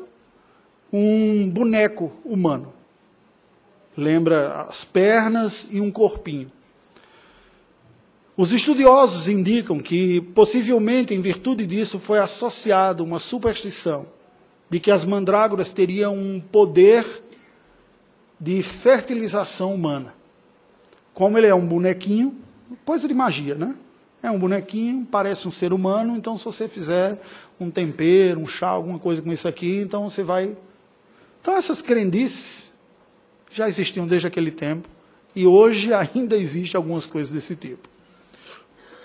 [0.92, 2.74] um boneco humano.
[3.96, 6.52] Lembra as pernas e um corpinho.
[8.36, 14.08] Os estudiosos indicam que, possivelmente, em virtude disso, foi associado uma superstição
[14.70, 17.06] de que as mandrágoras teriam um poder
[18.40, 20.16] de fertilização humana.
[21.14, 22.36] Como ele é um bonequinho,
[22.84, 23.76] coisa de magia, né?
[24.24, 27.22] É um bonequinho, parece um ser humano, então se você fizer
[27.60, 30.58] um tempero, um chá, alguma coisa com isso aqui, então você vai.
[31.40, 32.74] Então essas crendices
[33.52, 34.90] já existiam desde aquele tempo
[35.36, 37.93] e hoje ainda existem algumas coisas desse tipo.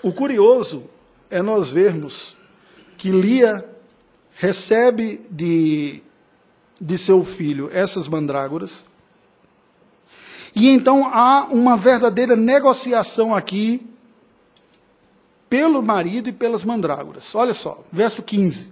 [0.01, 0.89] O curioso
[1.29, 2.37] é nós vermos
[2.97, 3.67] que Lia
[4.35, 6.01] recebe de,
[6.79, 8.85] de seu filho essas mandrágoras
[10.55, 13.85] e então há uma verdadeira negociação aqui
[15.49, 17.33] pelo marido e pelas mandrágoras.
[17.35, 18.71] Olha só, verso 15.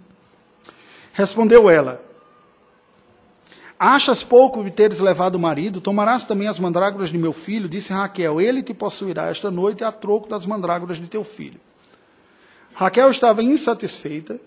[1.13, 2.03] Respondeu ela:
[3.79, 5.79] Achas pouco de teres levado o marido?
[5.79, 7.69] Tomarás também as mandrágoras de meu filho?
[7.69, 11.59] Disse Raquel: Ele te possuirá esta noite a troco das mandrágoras de teu filho.
[12.73, 14.39] Raquel estava insatisfeita,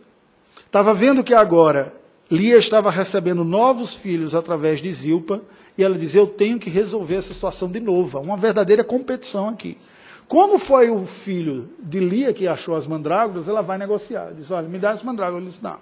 [0.66, 1.94] estava vendo que agora
[2.28, 5.42] Lia estava recebendo novos filhos através de Zilpa,
[5.78, 8.18] e ela diz: Eu tenho que resolver essa situação de novo.
[8.18, 9.78] Uma verdadeira competição aqui.
[10.26, 14.32] Como foi o filho de Lia que achou as mandrágoras, ela vai negociar.
[14.32, 15.42] Diz: Olha, me dá as mandrágoras.
[15.42, 15.78] Ele disse: Não.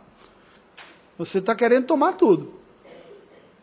[1.16, 2.57] Você está querendo tomar tudo.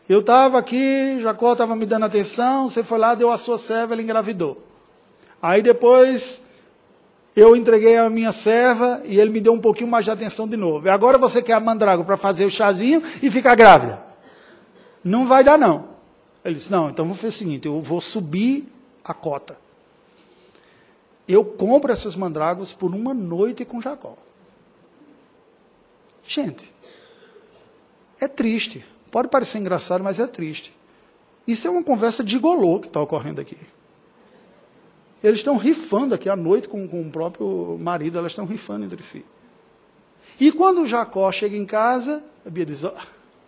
[0.08, 3.94] Eu estava aqui, Jacó estava me dando atenção, você foi lá, deu a sua serva,
[3.94, 4.56] ela engravidou.
[5.42, 6.40] Aí depois
[7.34, 10.56] eu entreguei a minha serva e ele me deu um pouquinho mais de atenção de
[10.56, 10.88] novo.
[10.88, 14.02] Agora você quer a mandrágora para fazer o chazinho e ficar grávida.
[15.02, 15.88] Não vai dar, não.
[16.44, 18.66] Ele disse: Não, então vou fazer o seguinte: eu vou subir
[19.04, 19.58] a cota.
[21.28, 24.16] Eu compro essas mandrágoras por uma noite com Jacó.
[26.26, 26.72] Gente,
[28.20, 28.84] é triste.
[29.16, 30.74] Pode parecer engraçado, mas é triste.
[31.48, 33.56] Isso é uma conversa de golô que está ocorrendo aqui.
[35.24, 39.02] Eles estão rifando aqui à noite com, com o próprio marido, elas estão rifando entre
[39.02, 39.24] si.
[40.38, 42.92] E quando Jacó chega em casa, a Bia diz: oh,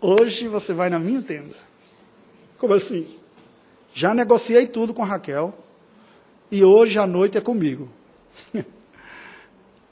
[0.01, 1.55] Hoje você vai na minha tenda.
[2.57, 3.07] Como assim?
[3.93, 5.53] Já negociei tudo com Raquel
[6.51, 7.91] e hoje à noite é comigo.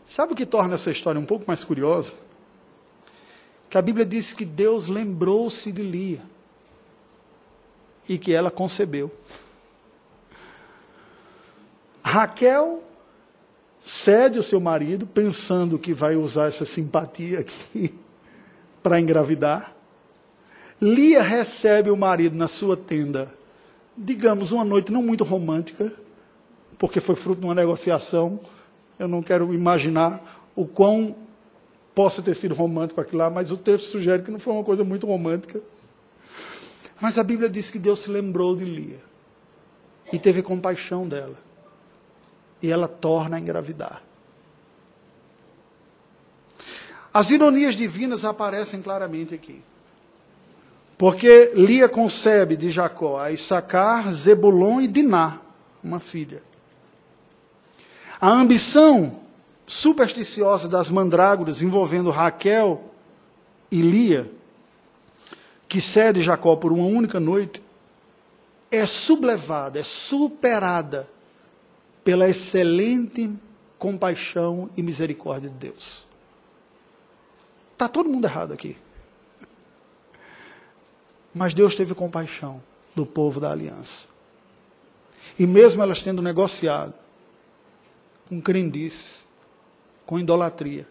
[0.08, 2.14] Sabe o que torna essa história um pouco mais curiosa?
[3.78, 6.22] A Bíblia diz que Deus lembrou-se de Lia
[8.08, 9.10] e que ela concebeu.
[12.02, 12.82] Raquel
[13.80, 17.94] cede o seu marido, pensando que vai usar essa simpatia aqui
[18.82, 19.74] para engravidar.
[20.80, 23.32] Lia recebe o marido na sua tenda,
[23.96, 25.92] digamos, uma noite não muito romântica,
[26.78, 28.40] porque foi fruto de uma negociação.
[28.98, 31.16] Eu não quero imaginar o quão
[31.96, 34.84] possa ter sido romântico aquilo lá, mas o texto sugere que não foi uma coisa
[34.84, 35.62] muito romântica.
[37.00, 39.00] Mas a Bíblia diz que Deus se lembrou de Lia
[40.12, 41.38] e teve compaixão dela.
[42.62, 44.02] E ela torna a engravidar.
[47.14, 49.62] As ironias divinas aparecem claramente aqui.
[50.98, 55.40] Porque Lia concebe de Jacó a Issacar, Zebulon e Diná,
[55.82, 56.42] uma filha.
[58.20, 59.25] A ambição
[59.66, 62.84] supersticiosa das mandrágoras envolvendo Raquel
[63.70, 64.30] e Lia,
[65.68, 67.60] que cede Jacó por uma única noite,
[68.70, 71.08] é sublevada, é superada
[72.04, 73.30] pela excelente
[73.78, 76.06] compaixão e misericórdia de Deus.
[77.72, 78.76] Está todo mundo errado aqui.
[81.34, 82.62] Mas Deus teve compaixão
[82.94, 84.06] do povo da aliança.
[85.38, 86.94] E mesmo elas tendo negociado
[88.28, 89.25] com crendices,
[90.06, 90.86] com idolatria.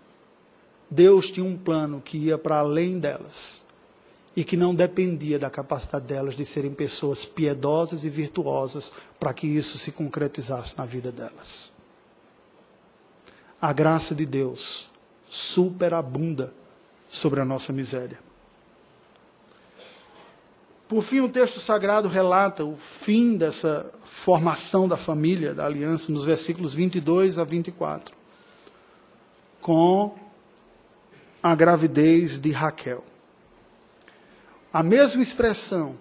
[0.92, 3.64] Deus tinha um plano que ia para além delas
[4.36, 9.48] e que não dependia da capacidade delas de serem pessoas piedosas e virtuosas para que
[9.48, 11.72] isso se concretizasse na vida delas.
[13.60, 14.92] A graça de Deus
[15.30, 16.54] superabunda
[17.08, 18.20] sobre a nossa miséria.
[20.88, 26.26] Por fim, o texto sagrado relata o fim dessa formação da família, da aliança, nos
[26.26, 28.15] versículos 22 a 24
[29.66, 30.14] com
[31.42, 33.04] a gravidez de Raquel.
[34.72, 35.96] A mesma expressão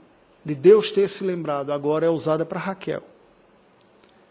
[0.44, 3.03] de Deus ter se lembrado agora é usada para Raquel.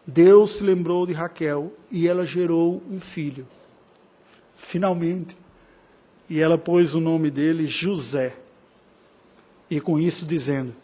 [0.06, 3.48] Deus se lembrou de Raquel e ela gerou um filho.
[4.54, 5.36] Finalmente.
[6.30, 8.38] E ela pôs o nome dele José.
[9.68, 10.76] E com isso dizendo: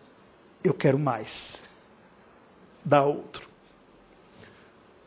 [0.64, 1.62] Eu quero mais.
[2.84, 3.48] Dá outro.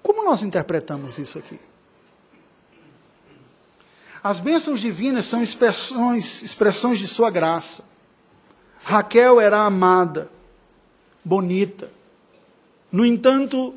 [0.00, 1.58] Como nós interpretamos isso aqui?
[4.22, 7.84] As bênçãos divinas são expressões, expressões de sua graça.
[8.84, 10.30] Raquel era amada,
[11.24, 11.90] bonita.
[12.90, 13.74] No entanto,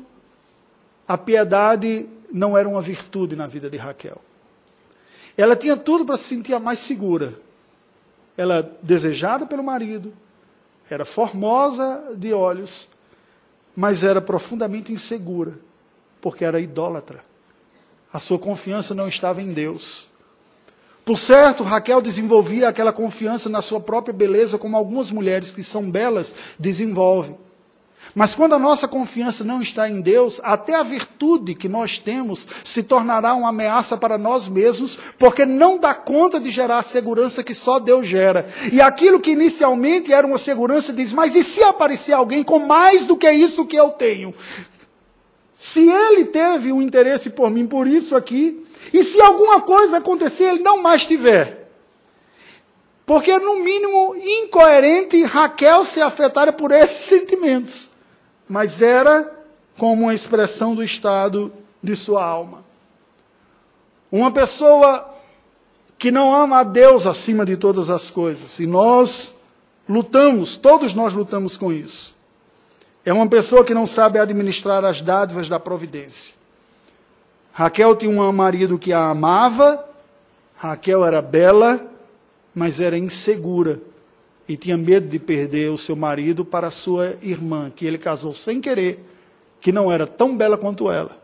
[1.06, 4.20] a piedade não era uma virtude na vida de Raquel.
[5.36, 7.38] Ela tinha tudo para se sentir a mais segura.
[8.36, 10.12] Ela desejada pelo marido,
[10.88, 12.88] era formosa de olhos,
[13.74, 15.58] mas era profundamente insegura,
[16.20, 17.24] porque era idólatra.
[18.12, 20.08] A sua confiança não estava em Deus.
[21.06, 25.88] Por certo, Raquel desenvolvia aquela confiança na sua própria beleza, como algumas mulheres que são
[25.88, 27.38] belas desenvolvem.
[28.12, 32.44] Mas quando a nossa confiança não está em Deus, até a virtude que nós temos
[32.64, 37.44] se tornará uma ameaça para nós mesmos, porque não dá conta de gerar a segurança
[37.44, 38.48] que só Deus gera.
[38.72, 43.04] E aquilo que inicialmente era uma segurança diz: Mas e se aparecer alguém com mais
[43.04, 44.34] do que isso que eu tenho?
[45.56, 50.44] Se ele teve um interesse por mim por isso aqui, e se alguma coisa acontecer,
[50.44, 51.70] ele não mais tiver.
[53.04, 57.90] Porque, no mínimo, incoerente Raquel ser afetada por esses sentimentos.
[58.48, 59.32] Mas era
[59.78, 61.52] como uma expressão do estado
[61.82, 62.64] de sua alma.
[64.10, 65.14] Uma pessoa
[65.98, 68.58] que não ama a Deus acima de todas as coisas.
[68.58, 69.34] E nós
[69.88, 72.14] lutamos, todos nós lutamos com isso.
[73.04, 76.34] É uma pessoa que não sabe administrar as dádivas da providência.
[77.58, 79.82] Raquel tinha um marido que a amava,
[80.58, 81.90] Raquel era bela,
[82.54, 83.80] mas era insegura
[84.46, 88.60] e tinha medo de perder o seu marido para sua irmã, que ele casou sem
[88.60, 89.02] querer,
[89.58, 91.18] que não era tão bela quanto ela.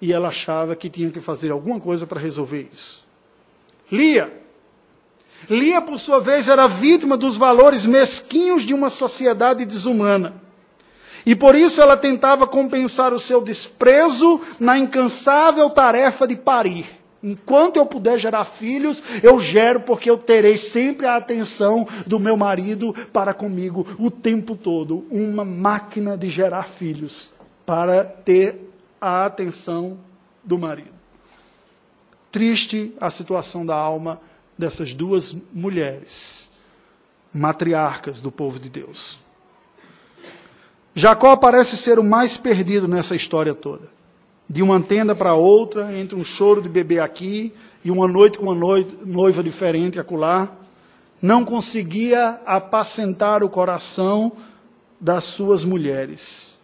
[0.00, 3.04] E ela achava que tinha que fazer alguma coisa para resolver isso.
[3.92, 4.32] Lia.
[5.50, 10.34] Lia, por sua vez, era vítima dos valores mesquinhos de uma sociedade desumana.
[11.24, 17.00] E por isso ela tentava compensar o seu desprezo na incansável tarefa de parir.
[17.22, 22.36] Enquanto eu puder gerar filhos, eu gero, porque eu terei sempre a atenção do meu
[22.36, 25.06] marido para comigo o tempo todo.
[25.10, 27.32] Uma máquina de gerar filhos
[27.66, 28.58] para ter
[28.98, 29.98] a atenção
[30.42, 30.88] do marido.
[32.32, 34.20] Triste a situação da alma
[34.56, 36.48] dessas duas mulheres,
[37.34, 39.18] matriarcas do povo de Deus.
[40.94, 44.00] Jacó parece ser o mais perdido nessa história toda
[44.50, 48.46] de uma tenda para outra, entre um choro de bebê aqui e uma noite com
[48.50, 50.50] uma noiva diferente acolá,
[51.22, 54.32] não conseguia apacentar o coração
[55.00, 56.58] das suas mulheres.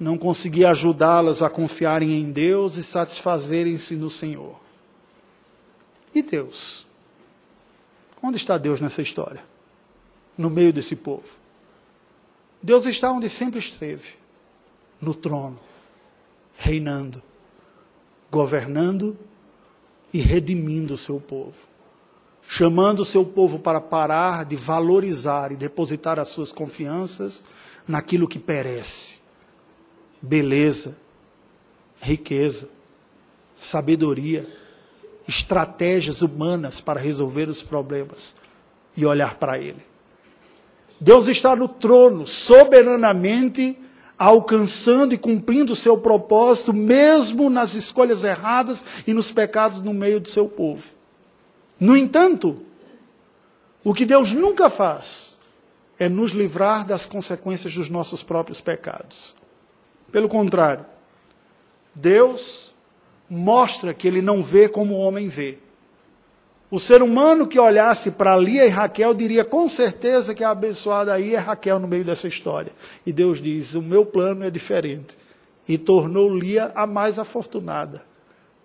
[0.00, 4.58] Não conseguia ajudá-las a confiarem em Deus e satisfazerem-se no Senhor.
[6.12, 6.88] E Deus?
[8.20, 9.44] Onde está Deus nessa história?
[10.36, 11.28] No meio desse povo.
[12.62, 14.16] Deus está onde sempre esteve.
[15.00, 15.58] No trono.
[16.56, 17.22] Reinando,
[18.30, 19.16] governando
[20.12, 21.68] e redimindo o seu povo.
[22.42, 27.44] Chamando o seu povo para parar de valorizar e depositar as suas confianças
[27.86, 29.16] naquilo que perece:
[30.20, 30.96] beleza,
[32.00, 32.68] riqueza,
[33.54, 34.48] sabedoria,
[35.26, 38.34] estratégias humanas para resolver os problemas
[38.96, 39.87] e olhar para Ele.
[41.00, 43.78] Deus está no trono, soberanamente
[44.18, 50.18] alcançando e cumprindo o seu propósito, mesmo nas escolhas erradas e nos pecados no meio
[50.18, 50.90] do seu povo.
[51.78, 52.58] No entanto,
[53.84, 55.38] o que Deus nunca faz
[55.98, 59.36] é nos livrar das consequências dos nossos próprios pecados.
[60.10, 60.84] Pelo contrário,
[61.94, 62.74] Deus
[63.30, 65.58] mostra que ele não vê como o homem vê.
[66.70, 71.14] O ser humano que olhasse para Lia e Raquel diria com certeza que a abençoada
[71.14, 72.72] aí é Raquel no meio dessa história.
[73.06, 75.16] E Deus diz: o meu plano é diferente.
[75.66, 78.04] E tornou Lia a mais afortunada.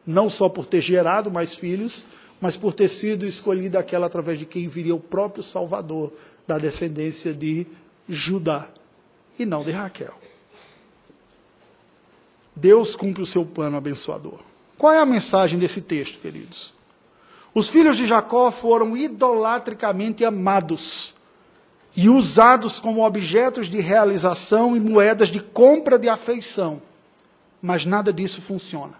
[0.05, 2.03] Não só por ter gerado mais filhos,
[2.41, 6.11] mas por ter sido escolhida aquela através de quem viria o próprio Salvador
[6.45, 7.65] da descendência de
[8.07, 8.67] Judá
[9.39, 10.13] e não de Raquel.
[12.53, 14.39] Deus cumpre o seu plano abençoador.
[14.77, 16.73] Qual é a mensagem desse texto, queridos?
[17.53, 21.13] Os filhos de Jacó foram idolatricamente amados
[21.95, 26.81] e usados como objetos de realização e moedas de compra de afeição.
[27.61, 28.93] Mas nada disso funciona.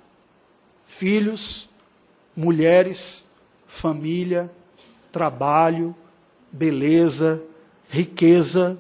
[0.86, 1.68] Filhos,
[2.36, 3.24] mulheres,
[3.66, 4.52] família,
[5.12, 5.96] trabalho,
[6.52, 7.42] beleza,
[7.90, 8.78] riqueza,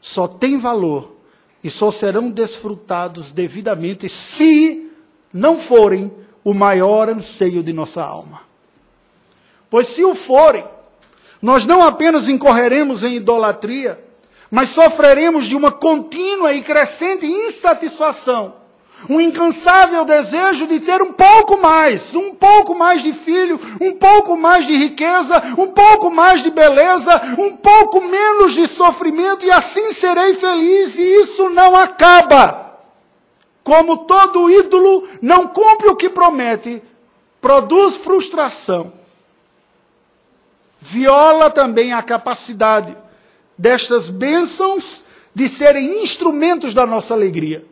[0.00, 1.14] só têm valor
[1.62, 4.90] e só serão desfrutados devidamente se
[5.32, 6.10] não forem
[6.42, 8.41] o maior anseio de nossa alma.
[9.72, 10.66] Pois se o forem,
[11.40, 13.98] nós não apenas incorreremos em idolatria,
[14.50, 18.52] mas sofreremos de uma contínua e crescente insatisfação,
[19.08, 24.36] um incansável desejo de ter um pouco mais, um pouco mais de filho, um pouco
[24.36, 29.90] mais de riqueza, um pouco mais de beleza, um pouco menos de sofrimento, e assim
[29.90, 32.78] serei feliz, e isso não acaba.
[33.64, 36.82] Como todo ídolo não cumpre o que promete,
[37.40, 39.00] produz frustração
[40.84, 42.96] viola também a capacidade
[43.56, 47.64] destas bênçãos de serem instrumentos da nossa alegria.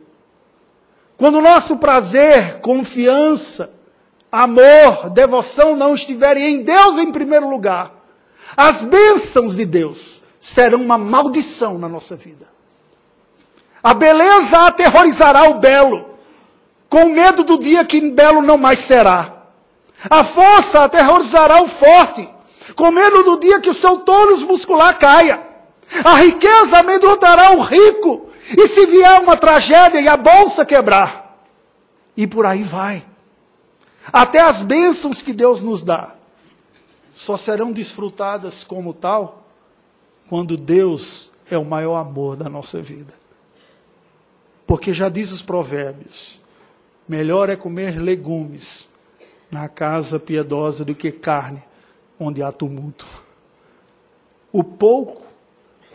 [1.17, 3.75] Quando o nosso prazer, confiança,
[4.31, 7.91] amor, devoção não estiverem em Deus em primeiro lugar,
[8.55, 12.49] as bênçãos de Deus serão uma maldição na nossa vida.
[13.83, 16.17] A beleza aterrorizará o belo,
[16.87, 19.47] com medo do dia que belo não mais será.
[20.09, 22.27] A força aterrorizará o forte,
[22.75, 25.41] com medo do dia que o seu tônus muscular caia.
[26.03, 28.29] A riqueza amedrontará o rico.
[28.57, 31.43] E se vier uma tragédia e a bolsa quebrar.
[32.15, 33.03] E por aí vai.
[34.11, 36.15] Até as bênçãos que Deus nos dá
[37.15, 39.45] só serão desfrutadas como tal
[40.27, 43.13] quando Deus é o maior amor da nossa vida.
[44.65, 46.39] Porque já diz os provérbios:
[47.07, 48.89] melhor é comer legumes
[49.51, 51.61] na casa piedosa do que carne
[52.23, 53.05] onde há tumulto.
[54.51, 55.25] O pouco,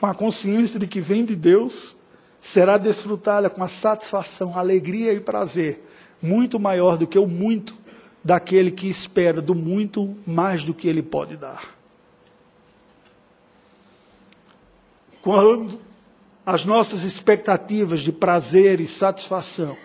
[0.01, 1.97] com a consciência de que vem de Deus,
[2.41, 5.83] será desfrutada com a satisfação, alegria e prazer,
[6.21, 7.77] muito maior do que o muito
[8.25, 11.77] daquele que espera do muito mais do que ele pode dar.
[15.23, 15.81] Quando
[16.45, 19.77] as nossas expectativas de prazer e satisfação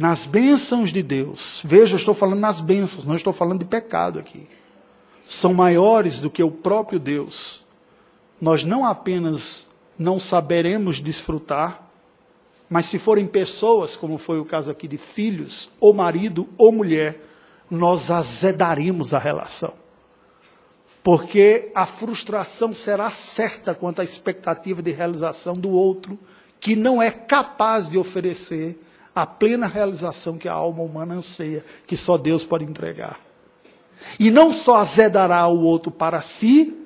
[0.00, 4.18] nas bênçãos de Deus, veja, eu estou falando nas bênçãos, não estou falando de pecado
[4.18, 4.48] aqui,
[5.20, 7.66] são maiores do que o próprio Deus,
[8.40, 9.66] nós não apenas
[9.98, 11.86] não saberemos desfrutar,
[12.66, 17.20] mas se forem pessoas, como foi o caso aqui de filhos, ou marido ou mulher,
[17.70, 19.74] nós azedaremos a relação.
[21.02, 26.18] Porque a frustração será certa quanto à expectativa de realização do outro,
[26.58, 28.80] que não é capaz de oferecer
[29.22, 33.20] a plena realização que a alma humana anseia, que só Deus pode entregar.
[34.18, 36.76] E não só azedará o outro para si,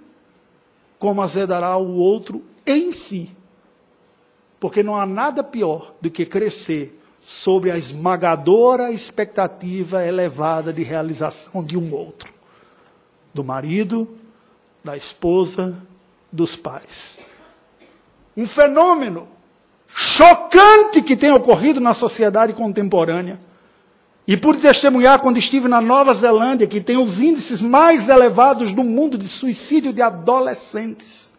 [0.99, 3.31] como azedará o outro em si.
[4.59, 11.65] Porque não há nada pior do que crescer sobre a esmagadora expectativa elevada de realização
[11.65, 12.35] de um outro
[13.33, 14.17] do marido,
[14.83, 15.77] da esposa,
[16.31, 17.19] dos pais.
[18.37, 19.29] Um fenômeno
[19.95, 23.41] chocante que tem ocorrido na sociedade contemporânea.
[24.27, 28.83] E por testemunhar quando estive na Nova Zelândia, que tem os índices mais elevados do
[28.83, 31.33] mundo de suicídio de adolescentes.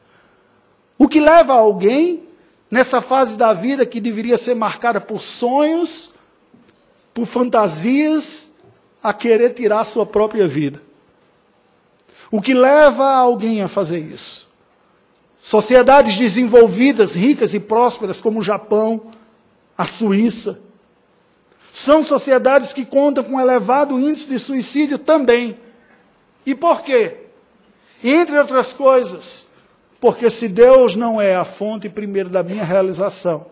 [0.97, 2.23] O que leva alguém
[2.71, 6.11] nessa fase da vida que deveria ser marcada por sonhos,
[7.13, 8.51] por fantasias,
[9.03, 10.81] a querer tirar sua própria vida.
[12.31, 14.44] O que leva alguém a fazer isso?
[15.45, 19.11] Sociedades desenvolvidas, ricas e prósperas, como o Japão,
[19.77, 20.59] a Suíça,
[21.71, 25.55] são sociedades que contam com elevado índice de suicídio também.
[26.47, 27.17] E por quê?
[28.03, 29.45] Entre outras coisas,
[29.99, 33.45] porque se Deus não é a fonte primeiro da minha realização,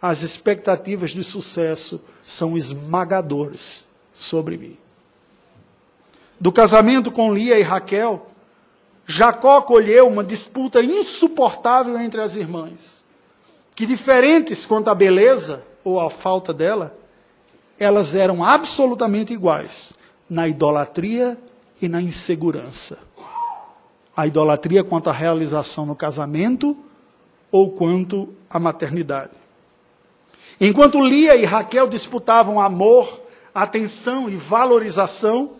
[0.00, 3.84] as expectativas de sucesso são esmagadoras
[4.14, 4.78] sobre mim.
[6.40, 8.30] Do casamento com Lia e Raquel,
[9.06, 13.04] Jacó colheu uma disputa insuportável entre as irmãs,
[13.74, 16.96] que diferentes quanto à beleza ou à falta dela,
[17.78, 19.92] elas eram absolutamente iguais
[20.28, 21.38] na idolatria
[21.82, 22.98] e na insegurança
[24.16, 26.76] a idolatria quanto à realização no casamento
[27.50, 29.32] ou quanto à maternidade.
[30.60, 35.52] Enquanto Lia e Raquel disputavam amor, atenção e valorização,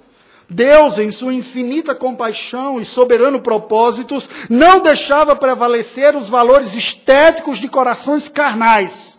[0.48, 7.68] Deus, em sua infinita compaixão e soberano propósitos, não deixava prevalecer os valores estéticos de
[7.68, 9.18] corações carnais.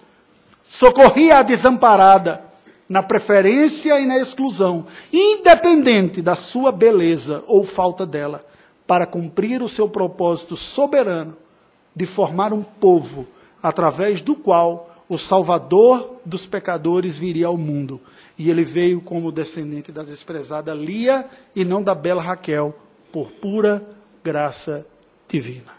[0.61, 2.43] Socorria a desamparada
[2.87, 8.45] na preferência e na exclusão, independente da sua beleza ou falta dela
[8.85, 11.35] para cumprir o seu propósito soberano
[11.95, 13.27] de formar um povo
[13.61, 17.99] através do qual o Salvador dos pecadores viria ao mundo.
[18.37, 22.75] E ele veio como descendente da desprezada Lia e não da bela Raquel,
[23.11, 23.83] por pura
[24.23, 24.85] graça
[25.27, 25.73] divina.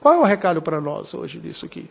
[0.00, 1.90] Qual é o recado para nós hoje disso aqui?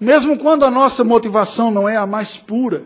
[0.00, 2.84] Mesmo quando a nossa motivação não é a mais pura,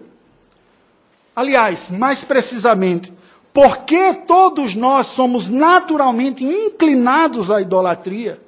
[1.34, 3.12] aliás, mais precisamente,
[3.52, 8.40] porque todos nós somos naturalmente inclinados à idolatria,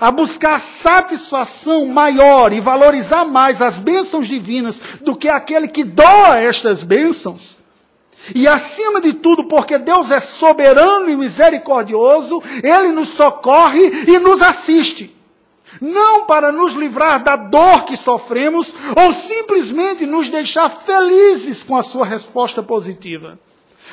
[0.00, 6.38] a buscar satisfação maior e valorizar mais as bênçãos divinas do que aquele que doa
[6.38, 7.58] estas bênçãos.
[8.34, 14.42] E acima de tudo, porque Deus é soberano e misericordioso, Ele nos socorre e nos
[14.42, 15.16] assiste.
[15.80, 21.82] Não para nos livrar da dor que sofremos ou simplesmente nos deixar felizes com a
[21.82, 23.38] Sua resposta positiva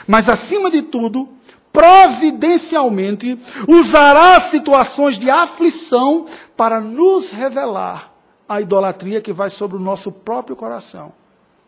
[0.05, 1.29] mas acima de tudo,
[1.77, 6.25] providencialmente, usará situações de aflição
[6.55, 8.11] para nos revelar
[8.49, 11.13] a idolatria que vai sobre o nosso próprio coração.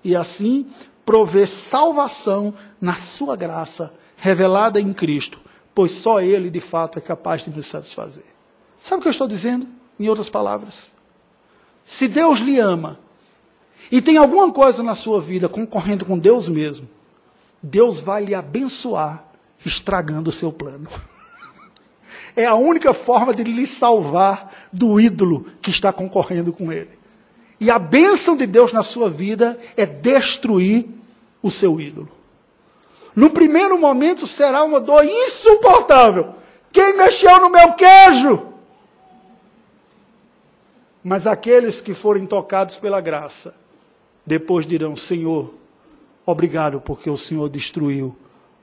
[0.03, 0.66] E assim
[1.05, 5.39] prover salvação na sua graça, revelada em Cristo,
[5.76, 8.26] pois só Ele de fato é capaz de nos satisfazer.
[8.78, 9.68] Sabe o que eu estou dizendo?
[9.99, 10.89] Em outras palavras,
[11.84, 12.97] se Deus lhe ama
[13.91, 16.89] e tem alguma coisa na sua vida concorrendo com Deus mesmo,
[17.62, 19.28] Deus vai lhe abençoar
[19.66, 20.89] estragando o seu plano.
[22.36, 26.97] É a única forma de lhe salvar do ídolo que está concorrendo com ele.
[27.60, 30.88] E a bênção de Deus na sua vida é destruir
[31.41, 32.10] o seu ídolo.
[33.16, 36.36] No primeiro momento será uma dor insuportável.
[36.72, 38.47] Quem mexeu no meu queijo?
[41.03, 43.55] Mas aqueles que forem tocados pela graça,
[44.26, 45.53] depois dirão: Senhor,
[46.30, 48.16] Obrigado porque o Senhor destruiu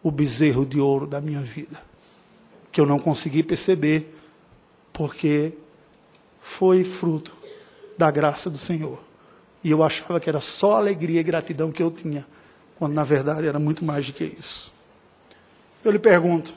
[0.07, 1.83] o bezerro de ouro da minha vida.
[2.71, 4.17] Que eu não consegui perceber,
[4.93, 5.53] porque
[6.41, 7.33] foi fruto
[7.99, 9.01] da graça do Senhor.
[9.65, 12.25] E eu achava que era só alegria e gratidão que eu tinha,
[12.79, 14.73] quando na verdade era muito mais do que isso.
[15.85, 16.55] Eu lhe pergunto: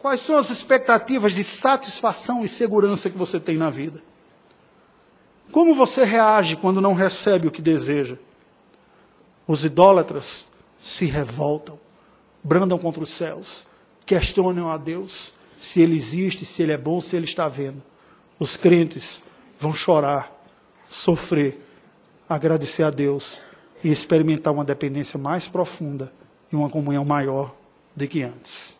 [0.00, 4.02] quais são as expectativas de satisfação e segurança que você tem na vida?
[5.52, 8.16] Como você reage quando não recebe o que deseja?
[9.46, 11.78] Os idólatras se revoltam,
[12.44, 13.66] brandam contra os céus,
[14.04, 17.82] questionam a Deus se ele existe, se ele é bom, se ele está vendo.
[18.38, 19.22] Os crentes
[19.58, 20.30] vão chorar,
[20.88, 21.58] sofrer,
[22.28, 23.38] agradecer a Deus
[23.82, 26.12] e experimentar uma dependência mais profunda
[26.52, 27.54] e uma comunhão maior
[27.96, 28.76] do que antes.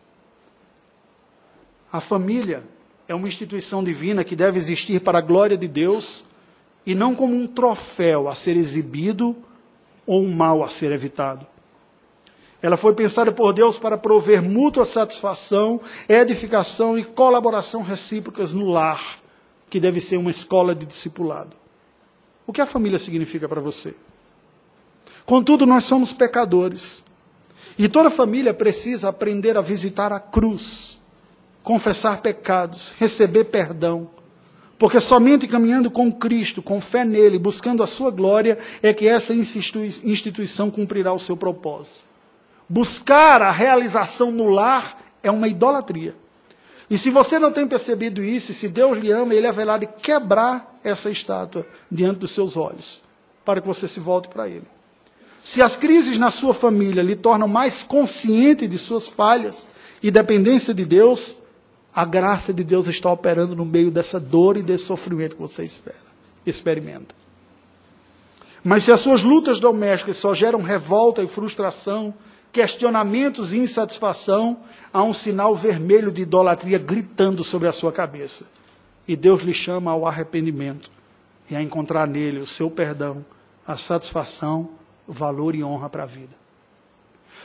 [1.91, 2.63] A família
[3.07, 6.25] é uma instituição divina que deve existir para a glória de Deus
[6.85, 9.35] e não como um troféu a ser exibido
[10.05, 11.47] ou um mal a ser evitado.
[12.65, 19.19] Ela foi pensada por Deus para prover mútua satisfação, edificação e colaboração recíprocas no lar,
[19.69, 21.55] que deve ser uma escola de discipulado.
[22.47, 23.93] O que a família significa para você?
[25.27, 27.05] Contudo, nós somos pecadores.
[27.77, 30.99] E toda família precisa aprender a visitar a cruz,
[31.61, 34.09] confessar pecados, receber perdão.
[34.79, 39.35] Porque somente caminhando com Cristo, com fé nele, buscando a sua glória, é que essa
[39.35, 42.14] instituição cumprirá o seu propósito.
[42.67, 46.15] Buscar a realização no lar é uma idolatria.
[46.89, 50.79] E se você não tem percebido isso, se Deus lhe ama, ele haverá de quebrar
[50.83, 53.01] essa estátua diante dos seus olhos,
[53.43, 54.67] para que você se volte para ele.
[55.43, 59.69] Se as crises na sua família lhe tornam mais consciente de suas falhas
[60.01, 61.37] e dependência de Deus,
[61.93, 65.63] a graça de Deus está operando no meio dessa dor e desse sofrimento que você
[65.63, 65.97] espera,
[66.45, 67.15] experimenta.
[68.63, 72.13] Mas se as suas lutas domésticas só geram revolta e frustração,
[72.55, 74.59] questionamentos e insatisfação,
[74.93, 78.45] há um sinal vermelho de idolatria gritando sobre a sua cabeça.
[79.05, 80.89] E Deus lhe chama ao arrependimento
[81.51, 83.25] e a encontrar nele o seu perdão,
[83.67, 84.69] a satisfação
[85.05, 86.33] valor e honra para a vida.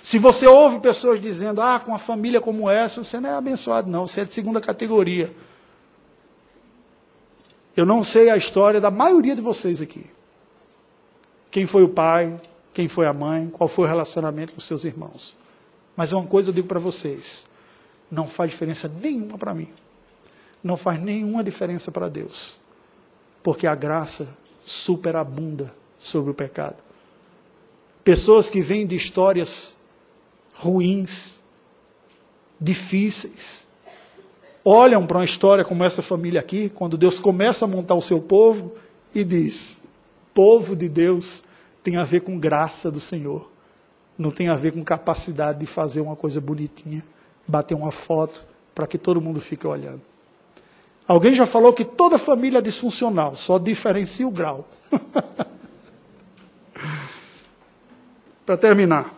[0.00, 3.90] Se você ouve pessoas dizendo, ah, com uma família como essa, você não é abençoado,
[3.90, 5.34] não, você é de segunda categoria.
[7.76, 10.06] Eu não sei a história da maioria de vocês aqui.
[11.50, 12.40] Quem foi o pai,
[12.72, 15.36] quem foi a mãe, qual foi o relacionamento com seus irmãos.
[15.96, 17.44] Mas uma coisa eu digo para vocês:
[18.10, 19.68] não faz diferença nenhuma para mim.
[20.62, 22.56] Não faz nenhuma diferença para Deus.
[23.42, 26.76] Porque a graça superabunda sobre o pecado.
[28.04, 29.76] Pessoas que vêm de histórias
[30.54, 31.40] ruins,
[32.60, 33.64] difíceis,
[34.64, 38.20] olham para uma história como essa família aqui, quando Deus começa a montar o seu
[38.20, 38.74] povo
[39.14, 39.80] e diz:
[40.34, 41.42] povo de Deus
[41.82, 43.50] tem a ver com graça do Senhor,
[44.18, 47.04] não tem a ver com capacidade de fazer uma coisa bonitinha,
[47.46, 50.02] bater uma foto para que todo mundo fique olhando.
[51.06, 54.68] Alguém já falou que toda família é disfuncional, só diferencia o grau.
[58.46, 59.12] Para terminar,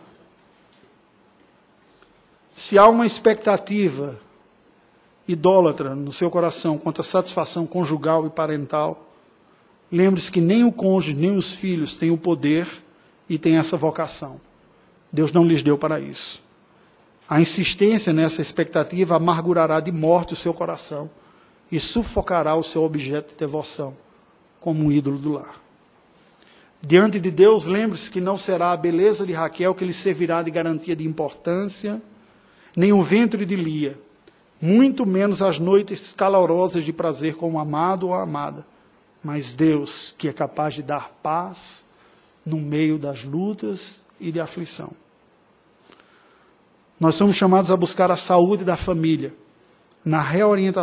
[2.51, 4.19] se há uma expectativa
[5.27, 9.12] idólatra no seu coração quanto à satisfação conjugal e parental,
[9.93, 12.67] lembre-se que nem o cônjuge, nem os filhos têm o poder
[13.29, 14.41] e têm essa vocação.
[15.11, 16.41] Deus não lhes deu para isso.
[17.29, 21.09] A insistência nessa expectativa amargurará de morte o seu coração
[21.71, 23.93] e sufocará o seu objeto de devoção
[24.59, 25.61] como um ídolo do lar.
[26.81, 30.49] Diante de Deus, lembre-se que não será a beleza de Raquel que lhe servirá de
[30.49, 32.01] garantia de importância,
[32.75, 33.97] nem o ventre de Lia,
[34.59, 38.65] muito menos as noites calorosas de prazer com o amado ou a amada,
[39.23, 41.85] mas Deus que é capaz de dar paz
[42.45, 44.91] no meio das lutas e de aflição.
[46.99, 49.33] Nós somos chamados a buscar a saúde da família,
[50.05, 50.73] na reorientação